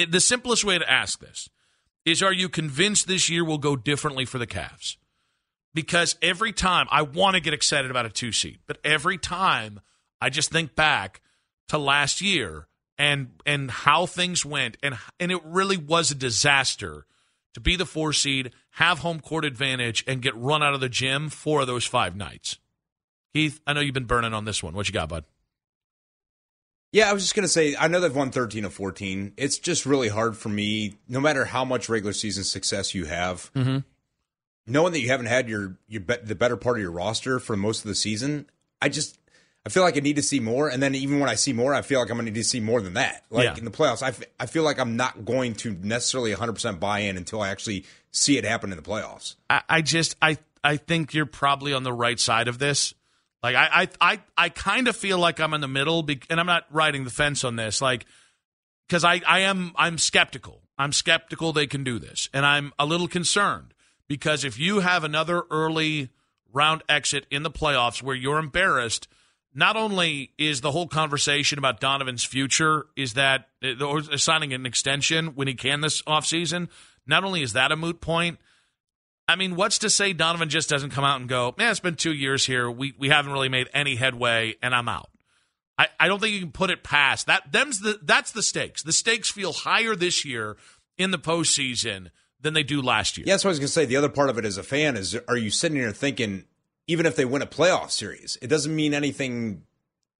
The, 0.06 0.20
simplest 0.20 0.64
way 0.64 0.78
to 0.78 0.90
ask 0.90 1.20
this 1.20 1.48
is 2.04 2.22
Are 2.22 2.32
you 2.32 2.48
convinced 2.48 3.06
this 3.06 3.28
year 3.28 3.44
will 3.44 3.58
go 3.58 3.76
differently 3.76 4.24
for 4.24 4.38
the 4.38 4.46
Cavs? 4.46 4.96
Because 5.72 6.16
every 6.22 6.52
time 6.52 6.86
I 6.90 7.02
want 7.02 7.34
to 7.34 7.40
get 7.40 7.54
excited 7.54 7.90
about 7.90 8.06
a 8.06 8.10
two 8.10 8.30
seed, 8.30 8.58
but 8.66 8.78
every 8.84 9.18
time 9.18 9.80
I 10.20 10.30
just 10.30 10.50
think 10.50 10.76
back 10.76 11.20
to 11.68 11.78
last 11.78 12.20
year 12.20 12.68
and 12.96 13.30
and 13.44 13.70
how 13.70 14.06
things 14.06 14.44
went 14.44 14.76
and 14.82 14.96
and 15.18 15.32
it 15.32 15.40
really 15.44 15.76
was 15.76 16.10
a 16.10 16.14
disaster 16.14 17.06
to 17.54 17.60
be 17.60 17.76
the 17.76 17.86
four 17.86 18.12
seed, 18.12 18.52
have 18.72 18.98
home 18.98 19.20
court 19.20 19.44
advantage, 19.44 20.04
and 20.06 20.22
get 20.22 20.36
run 20.36 20.62
out 20.62 20.74
of 20.74 20.80
the 20.80 20.88
gym 20.88 21.28
four 21.28 21.60
of 21.60 21.66
those 21.66 21.84
five 21.84 22.16
nights. 22.16 22.58
Keith, 23.32 23.60
I 23.66 23.72
know 23.72 23.80
you've 23.80 23.94
been 23.94 24.04
burning 24.04 24.34
on 24.34 24.44
this 24.44 24.62
one. 24.62 24.74
What 24.74 24.88
you 24.88 24.92
got, 24.92 25.08
bud? 25.08 25.24
Yeah, 26.94 27.10
I 27.10 27.12
was 27.12 27.24
just 27.24 27.34
going 27.34 27.42
to 27.42 27.48
say, 27.48 27.74
I 27.76 27.88
know 27.88 27.98
they've 27.98 28.14
won 28.14 28.30
13 28.30 28.64
of 28.64 28.72
14. 28.72 29.32
It's 29.36 29.58
just 29.58 29.84
really 29.84 30.08
hard 30.08 30.36
for 30.36 30.48
me, 30.48 30.94
no 31.08 31.18
matter 31.18 31.44
how 31.44 31.64
much 31.64 31.88
regular 31.88 32.12
season 32.12 32.44
success 32.44 32.94
you 32.94 33.06
have, 33.06 33.52
mm-hmm. 33.52 33.78
knowing 34.68 34.92
that 34.92 35.00
you 35.00 35.08
haven't 35.08 35.26
had 35.26 35.48
your, 35.48 35.76
your 35.88 36.02
be- 36.02 36.18
the 36.22 36.36
better 36.36 36.56
part 36.56 36.76
of 36.76 36.82
your 36.82 36.92
roster 36.92 37.40
for 37.40 37.56
most 37.56 37.80
of 37.80 37.88
the 37.88 37.96
season. 37.96 38.48
I 38.80 38.90
just, 38.90 39.18
I 39.66 39.70
feel 39.70 39.82
like 39.82 39.96
I 39.96 40.00
need 40.00 40.14
to 40.16 40.22
see 40.22 40.38
more. 40.38 40.68
And 40.68 40.80
then 40.80 40.94
even 40.94 41.18
when 41.18 41.28
I 41.28 41.34
see 41.34 41.52
more, 41.52 41.74
I 41.74 41.82
feel 41.82 41.98
like 41.98 42.10
I'm 42.10 42.16
going 42.16 42.26
to 42.26 42.30
need 42.30 42.38
to 42.38 42.44
see 42.44 42.60
more 42.60 42.80
than 42.80 42.94
that. 42.94 43.24
Like 43.28 43.44
Yeah. 43.46 43.56
in 43.56 43.64
the 43.64 43.72
playoffs, 43.72 44.00
I, 44.00 44.10
f- 44.10 44.22
I 44.38 44.46
feel 44.46 44.62
like 44.62 44.78
I'm 44.78 44.96
not 44.96 45.24
going 45.24 45.54
to 45.56 45.72
necessarily 45.82 46.32
100% 46.32 46.78
buy 46.78 47.00
in 47.00 47.16
until 47.16 47.42
I 47.42 47.48
actually 47.48 47.86
see 48.12 48.38
it 48.38 48.44
happen 48.44 48.70
in 48.70 48.76
the 48.76 48.84
playoffs. 48.84 49.34
I, 49.50 49.62
I 49.68 49.82
just 49.82 50.14
I 50.22 50.38
I 50.62 50.76
think 50.76 51.12
you're 51.12 51.26
probably 51.26 51.72
on 51.72 51.82
the 51.82 51.92
right 51.92 52.20
side 52.20 52.46
of 52.46 52.58
this. 52.58 52.94
Like 53.44 53.56
I 53.56 53.68
I 53.82 53.88
I, 54.00 54.20
I 54.38 54.48
kind 54.48 54.88
of 54.88 54.96
feel 54.96 55.18
like 55.18 55.38
I'm 55.38 55.52
in 55.52 55.60
the 55.60 55.68
middle, 55.68 56.02
be, 56.02 56.18
and 56.30 56.40
I'm 56.40 56.46
not 56.46 56.64
riding 56.70 57.04
the 57.04 57.10
fence 57.10 57.44
on 57.44 57.56
this. 57.56 57.82
Like 57.82 58.06
because 58.88 59.04
I 59.04 59.20
I 59.26 59.40
am 59.40 59.72
I'm 59.76 59.98
skeptical. 59.98 60.62
I'm 60.78 60.92
skeptical 60.92 61.52
they 61.52 61.66
can 61.66 61.84
do 61.84 61.98
this, 61.98 62.30
and 62.32 62.46
I'm 62.46 62.72
a 62.78 62.86
little 62.86 63.06
concerned 63.06 63.74
because 64.08 64.44
if 64.44 64.58
you 64.58 64.80
have 64.80 65.04
another 65.04 65.42
early 65.50 66.08
round 66.54 66.84
exit 66.88 67.26
in 67.30 67.42
the 67.42 67.50
playoffs 67.50 68.02
where 68.02 68.16
you're 68.16 68.38
embarrassed. 68.38 69.08
Not 69.56 69.76
only 69.76 70.32
is 70.36 70.62
the 70.62 70.72
whole 70.72 70.88
conversation 70.88 71.60
about 71.60 71.78
Donovan's 71.78 72.24
future 72.24 72.86
is 72.96 73.12
that 73.12 73.50
uh, 73.62 73.84
or 73.84 74.02
signing 74.18 74.52
an 74.52 74.66
extension 74.66 75.36
when 75.36 75.46
he 75.46 75.54
can 75.54 75.80
this 75.80 76.02
offseason, 76.02 76.68
not 77.06 77.22
only 77.22 77.42
is 77.42 77.52
that 77.52 77.70
a 77.70 77.76
moot 77.76 78.00
point, 78.00 78.40
I 79.26 79.36
mean, 79.36 79.56
what's 79.56 79.78
to 79.78 79.90
say 79.90 80.12
Donovan 80.12 80.48
just 80.48 80.68
doesn't 80.68 80.90
come 80.90 81.04
out 81.04 81.20
and 81.20 81.28
go, 81.28 81.54
man, 81.56 81.70
it's 81.70 81.80
been 81.80 81.96
two 81.96 82.12
years 82.12 82.44
here. 82.44 82.70
We 82.70 82.94
we 82.98 83.08
haven't 83.08 83.32
really 83.32 83.48
made 83.48 83.68
any 83.72 83.96
headway, 83.96 84.56
and 84.62 84.74
I'm 84.74 84.88
out. 84.88 85.10
I, 85.76 85.88
I 85.98 86.08
don't 86.08 86.20
think 86.20 86.34
you 86.34 86.40
can 86.40 86.52
put 86.52 86.70
it 86.70 86.84
past 86.84 87.26
that. 87.26 87.50
Them's 87.50 87.80
the 87.80 87.98
that's 88.02 88.32
the 88.32 88.42
stakes. 88.42 88.82
The 88.82 88.92
stakes 88.92 89.30
feel 89.30 89.52
higher 89.52 89.96
this 89.96 90.24
year 90.24 90.56
in 90.98 91.10
the 91.10 91.18
postseason 91.18 92.10
than 92.40 92.54
they 92.54 92.62
do 92.62 92.82
last 92.82 93.16
year. 93.16 93.24
Yeah, 93.26 93.34
that's 93.34 93.44
what 93.44 93.50
I 93.50 93.52
was 93.52 93.58
going 93.58 93.66
to 93.68 93.72
say. 93.72 93.84
The 93.86 93.96
other 93.96 94.08
part 94.08 94.30
of 94.30 94.38
it 94.38 94.44
as 94.44 94.58
a 94.58 94.62
fan 94.62 94.96
is 94.96 95.18
are 95.26 95.36
you 95.36 95.50
sitting 95.50 95.78
here 95.78 95.90
thinking, 95.92 96.44
even 96.86 97.06
if 97.06 97.16
they 97.16 97.24
win 97.24 97.42
a 97.42 97.46
playoff 97.46 97.90
series, 97.90 98.38
it 98.42 98.48
doesn't 98.48 98.74
mean 98.74 98.94
anything 98.94 99.62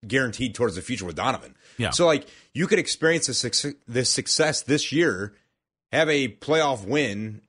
guaranteed 0.07 0.55
towards 0.55 0.77
the 0.77 0.83
future 0.83 1.05
with 1.05 1.17
Donovan. 1.17 1.55
Yeah. 1.79 1.91
So, 1.91 2.07
like, 2.07 2.27
you 2.53 2.67
could 2.67 2.79
experience 2.79 3.27
this, 3.27 3.39
suc- 3.39 3.77
this 3.87 4.11
success 4.11 4.63
this 4.63 4.93
year, 4.93 5.35
have 5.93 6.09
a 6.09 6.29
playoff 6.29 6.87
win, 6.87 7.43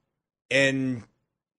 and 0.51 1.03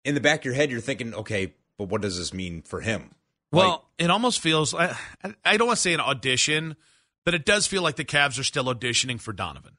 in 0.07 0.15
the 0.15 0.21
back 0.21 0.41
of 0.41 0.45
your 0.47 0.55
head, 0.55 0.71
you're 0.71 0.81
thinking, 0.81 1.13
okay, 1.15 1.55
but 1.77 1.89
what 1.89 2.01
does 2.01 2.17
this 2.17 2.33
mean 2.33 2.63
for 2.63 2.81
him? 2.81 3.11
Well, 3.53 3.89
it 3.99 4.11
almost 4.11 4.41
feels 4.41 4.75
I, 4.75 4.97
I 5.45 5.57
don't 5.57 5.67
want 5.67 5.77
to 5.77 5.83
say 5.83 5.95
an 5.95 6.01
audition, 6.01 6.77
but 7.25 7.35
it 7.35 7.45
does 7.45 7.67
feel 7.67 7.83
like 7.83 7.97
the 7.97 8.05
Cavs 8.05 8.39
are 8.39 8.45
still 8.45 8.65
auditioning 8.65 9.21
for 9.21 9.33
Donovan. 9.33 9.77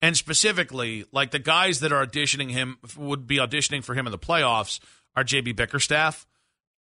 And 0.00 0.16
specifically, 0.16 1.04
like 1.12 1.32
the 1.32 1.38
guys 1.38 1.80
that 1.80 1.92
are 1.92 2.06
auditioning 2.06 2.50
him 2.50 2.78
would 2.96 3.26
be 3.26 3.38
auditioning 3.38 3.82
for 3.82 3.94
him 3.94 4.06
in 4.06 4.12
the 4.12 4.18
playoffs 4.18 4.78
are 5.16 5.24
JB 5.24 5.56
Bickerstaff. 5.56 6.26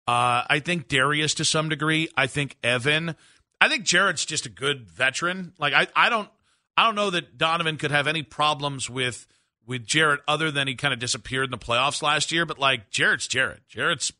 Uh, 0.07 0.43
I 0.47 0.61
think 0.63 0.87
Darius 0.87 1.33
to 1.35 1.45
some 1.45 1.69
degree. 1.69 2.09
I 2.15 2.27
think 2.27 2.55
Evan. 2.63 3.15
I 3.59 3.69
think 3.69 3.85
Jarrett's 3.85 4.25
just 4.25 4.45
a 4.45 4.49
good 4.49 4.89
veteran. 4.89 5.53
Like 5.57 5.73
I, 5.73 5.87
I 5.95 6.09
don't 6.09 6.29
I 6.77 6.85
don't 6.85 6.95
know 6.95 7.09
that 7.09 7.37
Donovan 7.37 7.77
could 7.77 7.91
have 7.91 8.07
any 8.07 8.21
problems 8.21 8.89
with 8.89 9.27
with 9.67 9.85
Jarrett 9.85 10.21
other 10.27 10.49
than 10.49 10.67
he 10.67 10.75
kind 10.75 10.93
of 10.93 10.99
disappeared 10.99 11.45
in 11.45 11.51
the 11.51 11.57
playoffs 11.57 12.01
last 12.01 12.31
year. 12.31 12.45
But 12.45 12.57
like 12.57 12.89
Jarrett's 12.89 13.27
Jarrett. 13.27 13.67
Jarrett's 13.67 14.11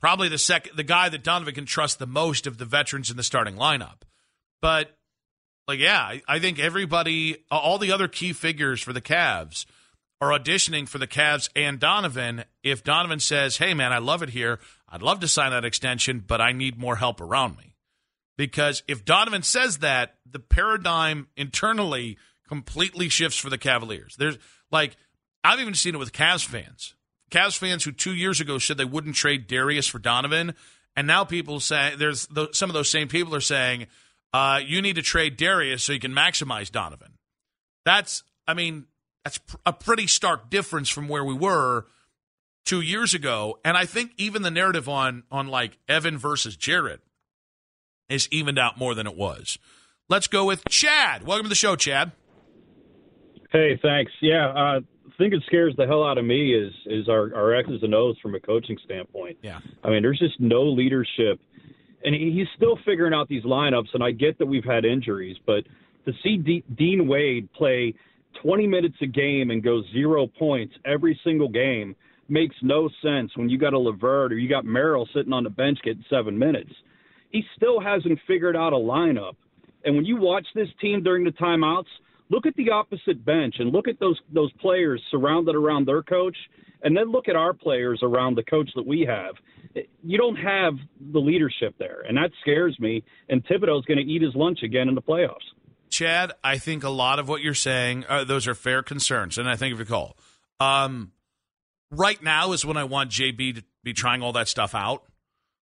probably 0.00 0.28
the 0.28 0.38
second 0.38 0.76
the 0.76 0.82
guy 0.82 1.08
that 1.08 1.22
Donovan 1.22 1.54
can 1.54 1.66
trust 1.66 1.98
the 1.98 2.06
most 2.06 2.46
of 2.46 2.58
the 2.58 2.64
veterans 2.64 3.10
in 3.10 3.16
the 3.16 3.22
starting 3.22 3.54
lineup. 3.54 4.02
But 4.60 4.96
like 5.68 5.78
yeah, 5.78 6.00
I, 6.00 6.22
I 6.28 6.38
think 6.40 6.58
everybody 6.58 7.44
all 7.50 7.78
the 7.78 7.92
other 7.92 8.08
key 8.08 8.32
figures 8.32 8.82
for 8.82 8.92
the 8.92 9.00
Cavs 9.00 9.64
are 10.20 10.38
auditioning 10.38 10.86
for 10.86 10.98
the 10.98 11.06
Cavs 11.06 11.48
and 11.54 11.78
Donovan. 11.78 12.44
If 12.62 12.82
Donovan 12.82 13.20
says, 13.20 13.56
"Hey 13.56 13.72
man, 13.72 13.92
I 13.92 13.98
love 13.98 14.22
it 14.22 14.30
here. 14.30 14.58
I'd 14.88 15.02
love 15.02 15.20
to 15.20 15.28
sign 15.28 15.52
that 15.52 15.64
extension, 15.64 16.24
but 16.26 16.40
I 16.40 16.52
need 16.52 16.78
more 16.78 16.96
help 16.96 17.20
around 17.20 17.56
me." 17.56 17.76
Because 18.36 18.82
if 18.88 19.04
Donovan 19.04 19.42
says 19.42 19.78
that, 19.78 20.14
the 20.24 20.38
paradigm 20.38 21.28
internally 21.36 22.16
completely 22.50 23.08
shifts 23.08 23.38
for 23.38 23.48
the 23.48 23.56
Cavaliers. 23.56 24.16
There's 24.18 24.36
like 24.72 24.96
I've 25.44 25.60
even 25.60 25.74
seen 25.74 25.94
it 25.94 25.98
with 25.98 26.12
Cavs 26.12 26.44
fans. 26.44 26.94
Cavs 27.30 27.56
fans 27.56 27.84
who 27.84 27.92
two 27.92 28.12
years 28.12 28.40
ago 28.40 28.58
said 28.58 28.76
they 28.76 28.84
wouldn't 28.84 29.14
trade 29.14 29.46
Darius 29.46 29.86
for 29.86 30.00
Donovan, 30.00 30.54
and 30.96 31.06
now 31.06 31.22
people 31.22 31.60
say 31.60 31.94
there's 31.96 32.26
the, 32.26 32.48
some 32.52 32.68
of 32.68 32.74
those 32.74 32.90
same 32.90 33.06
people 33.06 33.36
are 33.36 33.40
saying 33.40 33.86
uh, 34.34 34.60
you 34.64 34.82
need 34.82 34.96
to 34.96 35.02
trade 35.02 35.36
Darius 35.36 35.84
so 35.84 35.92
you 35.92 36.00
can 36.00 36.12
maximize 36.12 36.72
Donovan. 36.72 37.12
That's 37.84 38.24
I 38.48 38.54
mean 38.54 38.86
that's 39.24 39.38
pr- 39.38 39.56
a 39.64 39.72
pretty 39.72 40.08
stark 40.08 40.50
difference 40.50 40.88
from 40.88 41.06
where 41.06 41.24
we 41.24 41.34
were 41.34 41.86
two 42.66 42.80
years 42.80 43.14
ago, 43.14 43.60
and 43.64 43.76
I 43.76 43.86
think 43.86 44.10
even 44.16 44.42
the 44.42 44.50
narrative 44.50 44.88
on 44.88 45.22
on 45.30 45.46
like 45.46 45.78
Evan 45.88 46.18
versus 46.18 46.56
Jarrett 46.56 47.00
is 48.08 48.28
evened 48.32 48.58
out 48.58 48.76
more 48.76 48.96
than 48.96 49.06
it 49.06 49.16
was. 49.16 49.56
Let's 50.08 50.26
go 50.26 50.46
with 50.46 50.64
Chad. 50.68 51.24
Welcome 51.24 51.44
to 51.44 51.48
the 51.48 51.54
show, 51.54 51.76
Chad. 51.76 52.10
Hey, 53.52 53.78
thanks. 53.82 54.12
Yeah, 54.20 54.48
uh, 54.48 54.80
the 55.04 55.12
thing 55.18 55.30
that 55.30 55.42
scares 55.46 55.74
the 55.76 55.86
hell 55.86 56.04
out 56.04 56.18
of 56.18 56.24
me 56.24 56.54
is 56.54 56.72
is 56.86 57.08
our, 57.08 57.34
our 57.34 57.54
X's 57.54 57.82
and 57.82 57.94
O's 57.94 58.16
from 58.22 58.34
a 58.34 58.40
coaching 58.40 58.78
standpoint. 58.84 59.38
Yeah. 59.42 59.58
I 59.82 59.90
mean, 59.90 60.02
there's 60.02 60.18
just 60.18 60.38
no 60.40 60.62
leadership, 60.62 61.40
and 62.04 62.14
he, 62.14 62.32
he's 62.32 62.46
still 62.56 62.78
figuring 62.84 63.12
out 63.12 63.28
these 63.28 63.44
lineups. 63.44 63.88
And 63.94 64.04
I 64.04 64.12
get 64.12 64.38
that 64.38 64.46
we've 64.46 64.64
had 64.64 64.84
injuries, 64.84 65.36
but 65.46 65.64
to 66.06 66.12
see 66.22 66.36
D- 66.36 66.64
Dean 66.76 67.08
Wade 67.08 67.52
play 67.52 67.94
20 68.42 68.66
minutes 68.66 68.96
a 69.02 69.06
game 69.06 69.50
and 69.50 69.62
go 69.62 69.82
zero 69.92 70.26
points 70.26 70.74
every 70.84 71.18
single 71.24 71.48
game, 71.48 71.96
makes 72.28 72.54
no 72.62 72.88
sense 73.02 73.36
when 73.36 73.48
you 73.48 73.58
got 73.58 73.72
a 73.72 73.78
Levert 73.78 74.32
or 74.32 74.38
you 74.38 74.48
got 74.48 74.64
Merrill 74.64 75.08
sitting 75.14 75.32
on 75.32 75.44
the 75.44 75.50
bench 75.50 75.78
getting 75.82 76.04
seven 76.08 76.38
minutes. 76.38 76.70
He 77.30 77.44
still 77.56 77.80
hasn't 77.80 78.18
figured 78.26 78.56
out 78.56 78.72
a 78.72 78.76
lineup. 78.76 79.34
And 79.84 79.96
when 79.96 80.04
you 80.04 80.16
watch 80.16 80.46
this 80.54 80.68
team 80.80 81.02
during 81.02 81.24
the 81.24 81.30
timeouts, 81.32 81.86
look 82.30 82.46
at 82.46 82.54
the 82.56 82.70
opposite 82.70 83.24
bench 83.24 83.56
and 83.58 83.70
look 83.70 83.88
at 83.88 84.00
those 84.00 84.18
those 84.32 84.52
players 84.54 85.02
surrounded 85.10 85.54
around 85.54 85.86
their 85.86 86.02
coach, 86.02 86.36
and 86.82 86.96
then 86.96 87.10
look 87.12 87.28
at 87.28 87.36
our 87.36 87.52
players 87.52 88.00
around 88.02 88.36
the 88.36 88.44
coach 88.44 88.70
that 88.76 88.86
we 88.86 89.06
have. 89.08 89.34
You 90.02 90.16
don't 90.16 90.36
have 90.36 90.74
the 91.12 91.18
leadership 91.18 91.74
there, 91.78 92.00
and 92.08 92.16
that 92.16 92.30
scares 92.40 92.78
me. 92.80 93.04
And 93.28 93.44
Thibodeau's 93.44 93.84
going 93.84 93.98
to 93.98 94.04
eat 94.04 94.22
his 94.22 94.34
lunch 94.34 94.60
again 94.62 94.88
in 94.88 94.94
the 94.94 95.02
playoffs. 95.02 95.36
Chad, 95.90 96.32
I 96.42 96.58
think 96.58 96.84
a 96.84 96.88
lot 96.88 97.18
of 97.18 97.28
what 97.28 97.42
you're 97.42 97.52
saying, 97.52 98.04
uh, 98.08 98.24
those 98.24 98.46
are 98.46 98.54
fair 98.54 98.82
concerns, 98.82 99.38
and 99.38 99.48
I 99.48 99.56
think 99.56 99.72
of 99.72 99.78
your 99.78 99.86
call. 99.86 100.16
Um, 100.60 101.12
right 101.90 102.22
now 102.22 102.52
is 102.52 102.64
when 102.64 102.76
I 102.76 102.84
want 102.84 103.10
JB 103.10 103.56
to 103.56 103.64
be 103.82 103.92
trying 103.92 104.22
all 104.22 104.32
that 104.34 104.48
stuff 104.48 104.74
out. 104.74 105.04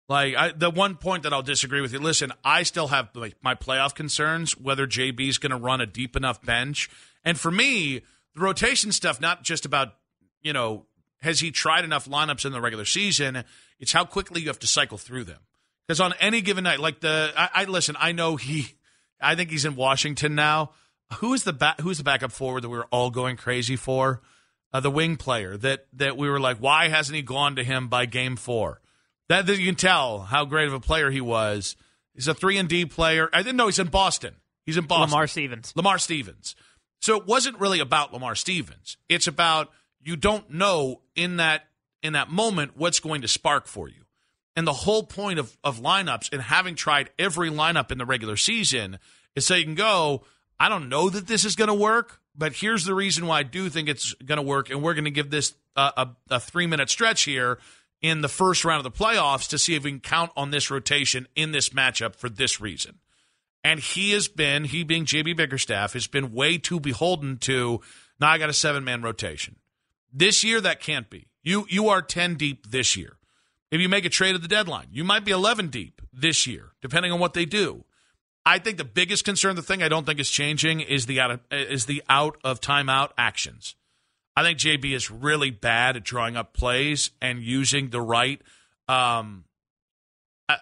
Like 0.09 0.35
I, 0.37 0.53
the 0.53 0.71
one 0.71 0.97
point 0.97 1.23
that 1.23 1.33
I'll 1.33 1.43
disagree 1.43 1.81
with 1.81 1.93
you. 1.93 1.99
Listen, 1.99 2.33
I 2.45 2.63
still 2.63 2.89
have 2.89 3.09
like 3.15 3.37
my 3.43 3.55
playoff 3.55 3.95
concerns 3.95 4.57
whether 4.57 4.87
JB's 4.87 5.39
going 5.39 5.51
to 5.51 5.57
run 5.57 5.81
a 5.81 5.87
deep 5.87 6.15
enough 6.17 6.43
bench. 6.43 6.91
And 7.25 7.41
for 7.41 7.51
me, 7.51 8.03
the 8.35 8.41
rotation 8.41 8.93
stuff 8.93 9.21
not 9.21 9.43
just 9.43 9.65
about 9.65 9.95
you 10.43 10.53
know 10.53 10.87
has 11.23 11.41
he 11.41 11.51
tried 11.51 11.85
enough 11.85 12.07
lineups 12.07 12.45
in 12.45 12.53
the 12.53 12.61
regular 12.61 12.85
season. 12.85 13.45
It's 13.81 13.93
how 13.93 14.05
quickly 14.05 14.43
you 14.43 14.49
have 14.49 14.59
to 14.61 14.67
cycle 14.67 14.99
through 14.99 15.25
them. 15.25 15.41
Because 15.87 16.01
on 16.01 16.15
any 16.21 16.41
given 16.41 16.65
night, 16.65 16.81
like 16.81 17.01
the 17.01 17.33
I, 17.37 17.49
I 17.55 17.65
listen, 17.65 17.97
I 17.99 18.13
know 18.13 18.37
he, 18.37 18.67
I 19.21 19.35
think 19.35 19.51
he's 19.51 19.65
in 19.65 19.75
Washington 19.75 20.35
now. 20.35 20.73
Who 21.19 21.35
is 21.35 21.45
the 21.45 21.53
back? 21.53 21.81
Who's 21.81 21.99
the 21.99 22.05
backup 22.05 22.33
forward 22.33 22.63
that 22.63 22.69
we 22.69 22.77
were 22.77 22.89
all 22.91 23.11
going 23.11 23.37
crazy 23.37 23.77
for? 23.77 24.21
Uh, 24.73 24.81
the 24.81 24.91
wing 24.91 25.17
player 25.17 25.57
that 25.59 25.87
that 25.93 26.17
we 26.17 26.29
were 26.29 26.41
like, 26.41 26.59
why 26.59 26.89
hasn't 26.89 27.15
he 27.17 27.23
gone 27.23 27.57
to 27.57 27.65
him 27.65 27.89
by 27.89 28.07
game 28.07 28.37
four? 28.37 28.81
That, 29.29 29.47
that 29.47 29.59
you 29.59 29.67
can 29.67 29.75
tell 29.75 30.21
how 30.21 30.45
great 30.45 30.69
of 30.69 30.75
a 30.75 30.81
player 30.81 31.11
he 31.11 31.21
was. 31.21 31.77
He's 32.15 32.29
a 32.29 32.35
three 32.35 32.59
and 32.59 32.69
D 32.69 32.85
player. 32.85 33.29
I 33.33 33.43
didn't 33.43 33.57
know 33.57 33.67
he's 33.67 33.79
in 33.79 33.89
Boston. 33.89 34.35
He's 34.67 34.77
in 34.77 34.85
Boston. 34.85 35.11
Lamar 35.11 35.27
Stevens. 35.27 35.73
Lamar 35.75 35.99
Stevens. 35.99 36.57
So 37.01 37.17
it 37.17 37.27
wasn't 37.27 37.59
really 37.59 37.81
about 37.81 38.13
Lamar 38.13 38.35
Stevens. 38.35 38.97
It's 39.09 39.27
about 39.27 39.71
you 40.03 40.17
don't 40.17 40.51
know 40.51 41.01
in 41.15 41.37
that 41.39 41.67
in 42.03 42.13
that 42.13 42.31
moment 42.31 42.73
what's 42.77 43.01
going 43.01 43.23
to 43.23 43.29
spark 43.29 43.67
for 43.67 43.89
you. 43.89 44.05
And 44.57 44.67
the 44.67 44.73
whole 44.73 45.03
point 45.03 45.39
of, 45.39 45.57
of 45.65 45.81
lineups 45.81 46.33
and 46.33 46.41
having 46.41 46.77
tried 46.77 47.11
every 47.19 47.51
lineup 47.51 47.91
in 47.91 47.99
the 47.99 48.05
regular 48.05 48.37
season 48.37 48.99
is 49.35 49.45
so 49.45 49.55
you 49.55 49.65
can 49.65 49.75
go, 49.75 50.23
I 50.61 50.69
don't 50.69 50.89
know 50.89 51.11
that 51.11 51.27
this 51.27 51.45
is 51.45 51.57
going 51.57 51.69
to 51.69 51.75
work, 51.75 52.21
but 52.37 52.53
here's 52.53 52.85
the 52.85 52.95
reason 52.95 53.27
why 53.27 53.41
I 53.41 53.43
do 53.43 53.69
think 53.69 53.89
it's 53.89 54.15
going 54.15 54.37
to 54.37 54.43
work. 54.43 54.71
And 54.71 54.83
we're 54.83 54.95
going 54.95 55.07
to 55.07 55.11
give 55.11 55.31
this 55.31 55.55
uh, 55.75 55.91
a, 55.97 56.35
a 56.37 56.41
three 56.41 56.67
minute 56.67 56.89
stretch 56.89 57.23
here 57.25 57.59
in 58.05 58.21
the 58.21 58.29
first 58.29 58.67
round 58.67 58.85
of 58.85 58.93
the 58.93 59.05
playoffs 59.05 59.49
to 59.49 59.57
see 59.57 59.75
if 59.75 59.83
we 59.83 59.91
can 59.91 59.99
count 59.99 60.31
on 60.37 60.51
this 60.51 60.71
rotation 60.71 61.27
in 61.35 61.53
this 61.53 61.71
matchup 61.71 62.15
for 62.15 62.29
this 62.29 62.61
reason. 62.61 62.99
And 63.65 63.81
he 63.81 64.11
has 64.11 64.29
been, 64.29 64.65
he 64.65 64.85
being 64.85 65.07
JB 65.07 65.39
Bickerstaff, 65.39 65.95
has 65.95 66.07
been 66.07 66.35
way 66.35 66.59
too 66.59 66.79
beholden 66.79 67.39
to, 67.39 67.81
now 68.21 68.29
I 68.29 68.37
got 68.37 68.51
a 68.51 68.53
seven 68.53 68.85
man 68.85 69.01
rotation. 69.01 69.57
This 70.13 70.45
year, 70.45 70.61
that 70.61 70.83
can't 70.83 71.09
be. 71.09 71.29
You, 71.43 71.65
you 71.71 71.89
are 71.89 72.03
10 72.03 72.35
deep 72.35 72.71
this 72.71 72.95
year. 72.95 73.17
If 73.71 73.81
you 73.81 73.89
make 73.89 74.05
a 74.05 74.11
trade 74.11 74.35
at 74.35 74.43
the 74.43 74.49
deadline, 74.49 74.89
you 74.93 75.03
might 75.03 75.25
be 75.25 75.31
11 75.31 75.69
deep 75.69 76.03
this 76.13 76.47
year, 76.47 76.73
depending 76.83 77.11
on 77.11 77.21
what 77.21 77.33
they 77.33 77.47
do. 77.47 77.87
I 78.45 78.59
think 78.59 78.77
the 78.77 78.85
biggest 78.85 79.25
concern, 79.25 79.57
the 79.57 79.63
thing 79.63 79.83
I 79.83 79.89
don't 79.89 80.05
think 80.05 80.21
is 80.21 80.29
changing, 80.29 80.81
is 80.81 81.07
the 81.07 81.21
out 81.21 81.31
of, 81.31 81.41
is 81.51 81.87
the 81.87 82.03
out 82.11 82.37
of 82.45 82.61
timeout 82.61 83.13
actions. 83.17 83.77
I 84.37 84.43
think 84.43 84.59
JB 84.59 84.95
is 84.95 85.11
really 85.11 85.51
bad 85.51 85.97
at 85.97 86.05
drawing 86.05 86.37
up 86.37 86.55
plays 86.55 87.11
and 87.23 87.43
using 87.43 87.91
the 87.91 88.01
right 88.01 88.41
um, 88.89 89.45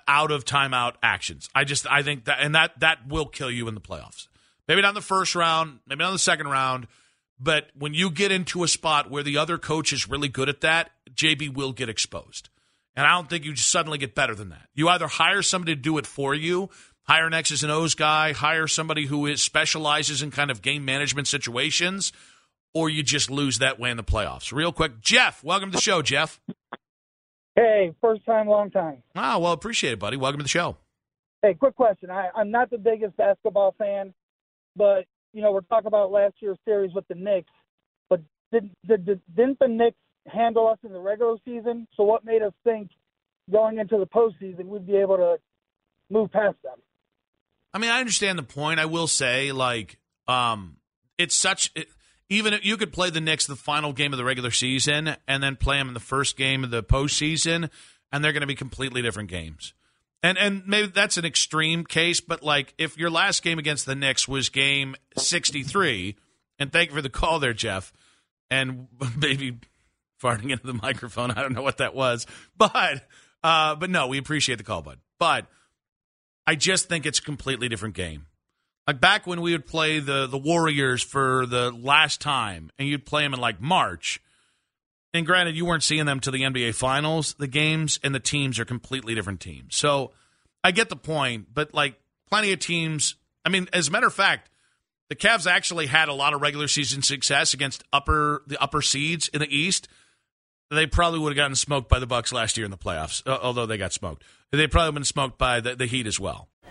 out 0.07 0.31
of 0.31 0.45
timeout 0.45 0.95
actions. 1.03 1.49
I 1.55 1.65
just 1.65 1.87
I 1.91 2.03
think 2.03 2.27
that 2.27 2.39
and 2.41 2.55
that 2.55 2.79
that 2.81 3.09
will 3.09 3.27
kill 3.27 3.51
you 3.51 3.69
in 3.69 3.75
the 3.75 3.81
playoffs. 3.81 4.29
Maybe 4.69 4.83
not 4.83 4.91
in 4.91 4.95
the 4.95 5.01
first 5.01 5.35
round, 5.35 5.81
maybe 5.87 6.01
not 6.01 6.09
in 6.09 6.15
the 6.15 6.19
second 6.19 6.49
round, 6.49 6.87
but 7.41 7.71
when 7.77 7.95
you 7.95 8.11
get 8.11 8.31
into 8.31 8.63
a 8.63 8.69
spot 8.69 9.11
where 9.11 9.23
the 9.23 9.39
other 9.39 9.59
coach 9.59 9.93
is 9.93 10.09
really 10.09 10.29
good 10.29 10.49
at 10.49 10.61
that, 10.61 10.91
JB 11.13 11.55
will 11.55 11.73
get 11.73 11.89
exposed. 11.89 12.49
And 12.95 13.07
I 13.07 13.13
don't 13.13 13.29
think 13.29 13.45
you 13.45 13.55
just 13.55 13.71
suddenly 13.71 13.99
get 13.99 14.15
better 14.15 14.35
than 14.35 14.51
that. 14.51 14.69
You 14.75 14.89
either 14.89 15.09
hire 15.09 15.43
somebody 15.43 15.75
to 15.75 15.81
do 15.81 15.99
it 15.99 16.07
for 16.07 16.35
you, 16.35 16.69
hire 17.05 17.27
an 17.27 17.35
X's 17.35 17.63
and 17.63 17.73
O's 17.73 17.95
guy, 17.95 18.33
hire 18.33 18.69
somebody 18.69 19.07
who 19.07 19.27
is 19.27 19.43
specializes 19.43 20.23
in 20.23 20.31
kind 20.31 20.51
of 20.51 20.63
game 20.63 20.85
management 20.85 21.27
situations 21.27 22.13
or 22.75 22.89
you 22.89 23.03
just 23.03 23.31
lose 23.31 23.59
that 23.59 23.79
way 23.79 23.91
in 23.91 23.97
the 23.97 24.05
playoffs. 24.05 24.53
Real 24.53 24.73
quick, 24.73 25.01
Jeff, 25.01 25.43
welcome 25.45 25.71
to 25.71 25.77
the 25.77 25.83
show, 25.83 26.03
Jeff. 26.03 26.41
Hey, 27.55 27.93
first 28.01 28.25
time, 28.25 28.49
long 28.49 28.71
time. 28.71 29.03
Ah, 29.15 29.39
well, 29.39 29.53
appreciate 29.53 29.93
it, 29.93 29.99
buddy. 29.99 30.17
Welcome 30.17 30.39
to 30.39 30.45
the 30.45 30.49
show. 30.49 30.77
Hey, 31.43 31.55
quick 31.55 31.75
question. 31.75 32.11
I, 32.11 32.29
I'm 32.35 32.51
not 32.51 32.71
the 32.71 32.79
biggest 32.79 33.17
basketball 33.17 33.75
fan, 33.77 34.15
but 34.77 35.05
you 35.33 35.43
know 35.43 35.53
we're 35.53 35.61
talking 35.63 35.89
about 35.89 36.11
last 36.11 36.35
year's 36.41 36.59
series 36.65 36.93
with 36.95 37.07
the 37.09 37.15
Knicks. 37.15 37.51
But 38.09 38.21
did, 38.53 38.71
did, 38.87 39.05
did 39.05 39.21
didn't 39.37 39.59
the 39.59 39.69
Knicks 39.69 39.97
handle 40.27 40.69
us 40.69 40.79
in 40.85 40.93
the 40.93 41.01
regular 41.01 41.37
season? 41.45 41.89
So 41.97 42.05
what 42.05 42.25
made 42.25 42.43
us 42.43 42.53
think 42.65 42.91
going 43.51 43.79
into 43.79 43.99
the 43.99 44.07
postseason 44.07 44.67
we'd 44.67 44.87
be 44.87 44.97
able 44.97 45.17
to 45.17 45.37
move 46.11 46.31
past 46.31 46.57
them? 46.63 46.79
I 47.75 47.79
mean, 47.79 47.91
I 47.91 48.01
understand 48.01 48.39
the 48.39 48.45
point. 48.45 48.79
I 48.81 48.87
will 48.87 49.09
say, 49.09 49.53
like, 49.53 49.99
um, 50.29 50.77
it's 51.19 51.35
such. 51.35 51.73
It, 51.75 51.89
even 52.33 52.55
if 52.55 52.65
you 52.65 52.79
could 52.79 52.95
play 52.95 53.11
the 53.11 53.21
Knicks 53.21 53.47
the 53.47 53.57
final 53.57 53.93
game 53.93 54.15
of 54.15 54.17
the 54.17 54.25
regular 54.25 54.51
season 54.51 55.17
and 55.29 55.43
then 55.43 55.55
play 55.55 55.77
them 55.77 55.89
in 55.89 55.95
the 55.95 56.01
first 56.01 56.35
game 56.35 56.65
of 56.65 56.71
the 56.71 56.83
postseason, 56.83 57.69
and 58.11 58.25
they're 58.25 58.33
going 58.33 58.41
to 58.41 58.47
be 58.47 58.55
completely 58.55 59.03
different 59.03 59.29
games. 59.29 59.75
And 60.23 60.39
and 60.39 60.63
maybe 60.67 60.87
that's 60.87 61.19
an 61.19 61.27
extreme 61.27 61.85
case, 61.85 62.21
but 62.23 62.43
like 62.43 62.73
if 62.79 62.97
your 62.97 63.11
last 63.11 63.43
game 63.43 63.59
against 63.59 63.85
the 63.85 63.95
Knicks 63.95 64.27
was 64.27 64.49
game 64.49 64.97
63, 65.19 66.17
and 66.59 66.73
thank 66.73 66.89
you 66.89 66.97
for 66.97 67.03
the 67.03 67.11
call 67.11 67.39
there, 67.39 67.53
Jeff, 67.53 67.93
and 68.51 68.89
maybe 69.19 69.59
farting 70.23 70.51
into 70.51 70.67
the 70.67 70.75
microphone. 70.75 71.33
I 71.33 71.43
don't 71.43 71.53
know 71.53 71.63
what 71.63 71.79
that 71.79 71.95
was, 71.95 72.27
but 72.57 73.07
uh, 73.45 73.75
but 73.75 73.91
no, 73.91 74.07
we 74.07 74.17
appreciate 74.17 74.57
the 74.57 74.65
call, 74.65 74.81
bud. 74.81 75.01
But 75.19 75.49
I 76.47 76.55
just 76.55 76.89
think 76.89 77.05
it's 77.05 77.19
a 77.19 77.23
completely 77.23 77.69
different 77.69 77.95
game. 77.95 78.27
Like 78.87 79.01
back 79.01 79.27
when 79.27 79.41
we 79.41 79.53
would 79.53 79.67
play 79.67 80.01
the 80.01 80.27
the 80.27 80.39
Warriors 80.39 81.03
for 81.03 81.47
the 81.47 81.71
last 81.71 82.21
time, 82.21 82.71
and 82.79 82.89
you'd 82.89 83.07
play 83.07 83.23
them 83.23 83.35
in 83.35 83.41
like 83.41 83.61
March. 83.61 84.21
And 85.15 85.27
granted, 85.27 85.57
you 85.57 85.67
weren't 85.67 85.83
seeing 85.83 86.07
them 86.07 86.21
to 86.21 86.31
the 86.31 86.41
NBA 86.41 86.75
Finals. 86.75 87.35
The 87.35 87.47
games 87.47 88.01
and 88.03 88.15
the 88.15 88.21
teams 88.21 88.59
are 88.59 88.65
completely 88.65 89.15
different 89.15 89.41
teams. 89.41 89.77
So 89.77 90.13
I 90.65 90.71
get 90.71 90.89
the 90.89 90.97
point, 90.97 91.49
but 91.53 91.75
like 91.75 91.97
plenty 92.29 92.53
of 92.53 92.59
teams. 92.59 93.17
I 93.45 93.51
mean, 93.51 93.69
as 93.73 93.89
a 93.89 93.91
matter 93.91 94.07
of 94.07 94.15
fact, 94.15 94.49
the 95.11 95.17
Cavs 95.17 95.47
actually 95.47 95.87
had 95.87 96.09
a 96.09 96.15
lot 96.15 96.33
of 96.33 96.41
regular 96.41 96.69
season 96.69 97.03
success 97.03 97.53
against 97.53 97.85
upper 97.93 98.43
the 98.47 98.61
upper 98.61 98.81
seeds 98.81 99.29
in 99.29 99.41
the 99.41 99.55
East. 99.55 99.87
They 100.71 100.87
probably 100.87 101.19
would 101.19 101.33
have 101.33 101.37
gotten 101.37 101.55
smoked 101.55 101.91
by 101.91 101.99
the 101.99 102.07
Bucks 102.07 102.33
last 102.33 102.57
year 102.57 102.65
in 102.65 102.71
the 102.71 102.79
playoffs, 102.79 103.23
uh, 103.27 103.39
although 103.43 103.67
they 103.67 103.77
got 103.77 103.93
smoked. 103.93 104.25
They 104.53 104.67
probably 104.67 104.93
been 104.93 105.05
smoked 105.05 105.37
by 105.37 105.61
the, 105.61 105.77
the 105.77 105.85
Heat 105.85 106.07
as 106.07 106.19
well. 106.19 106.49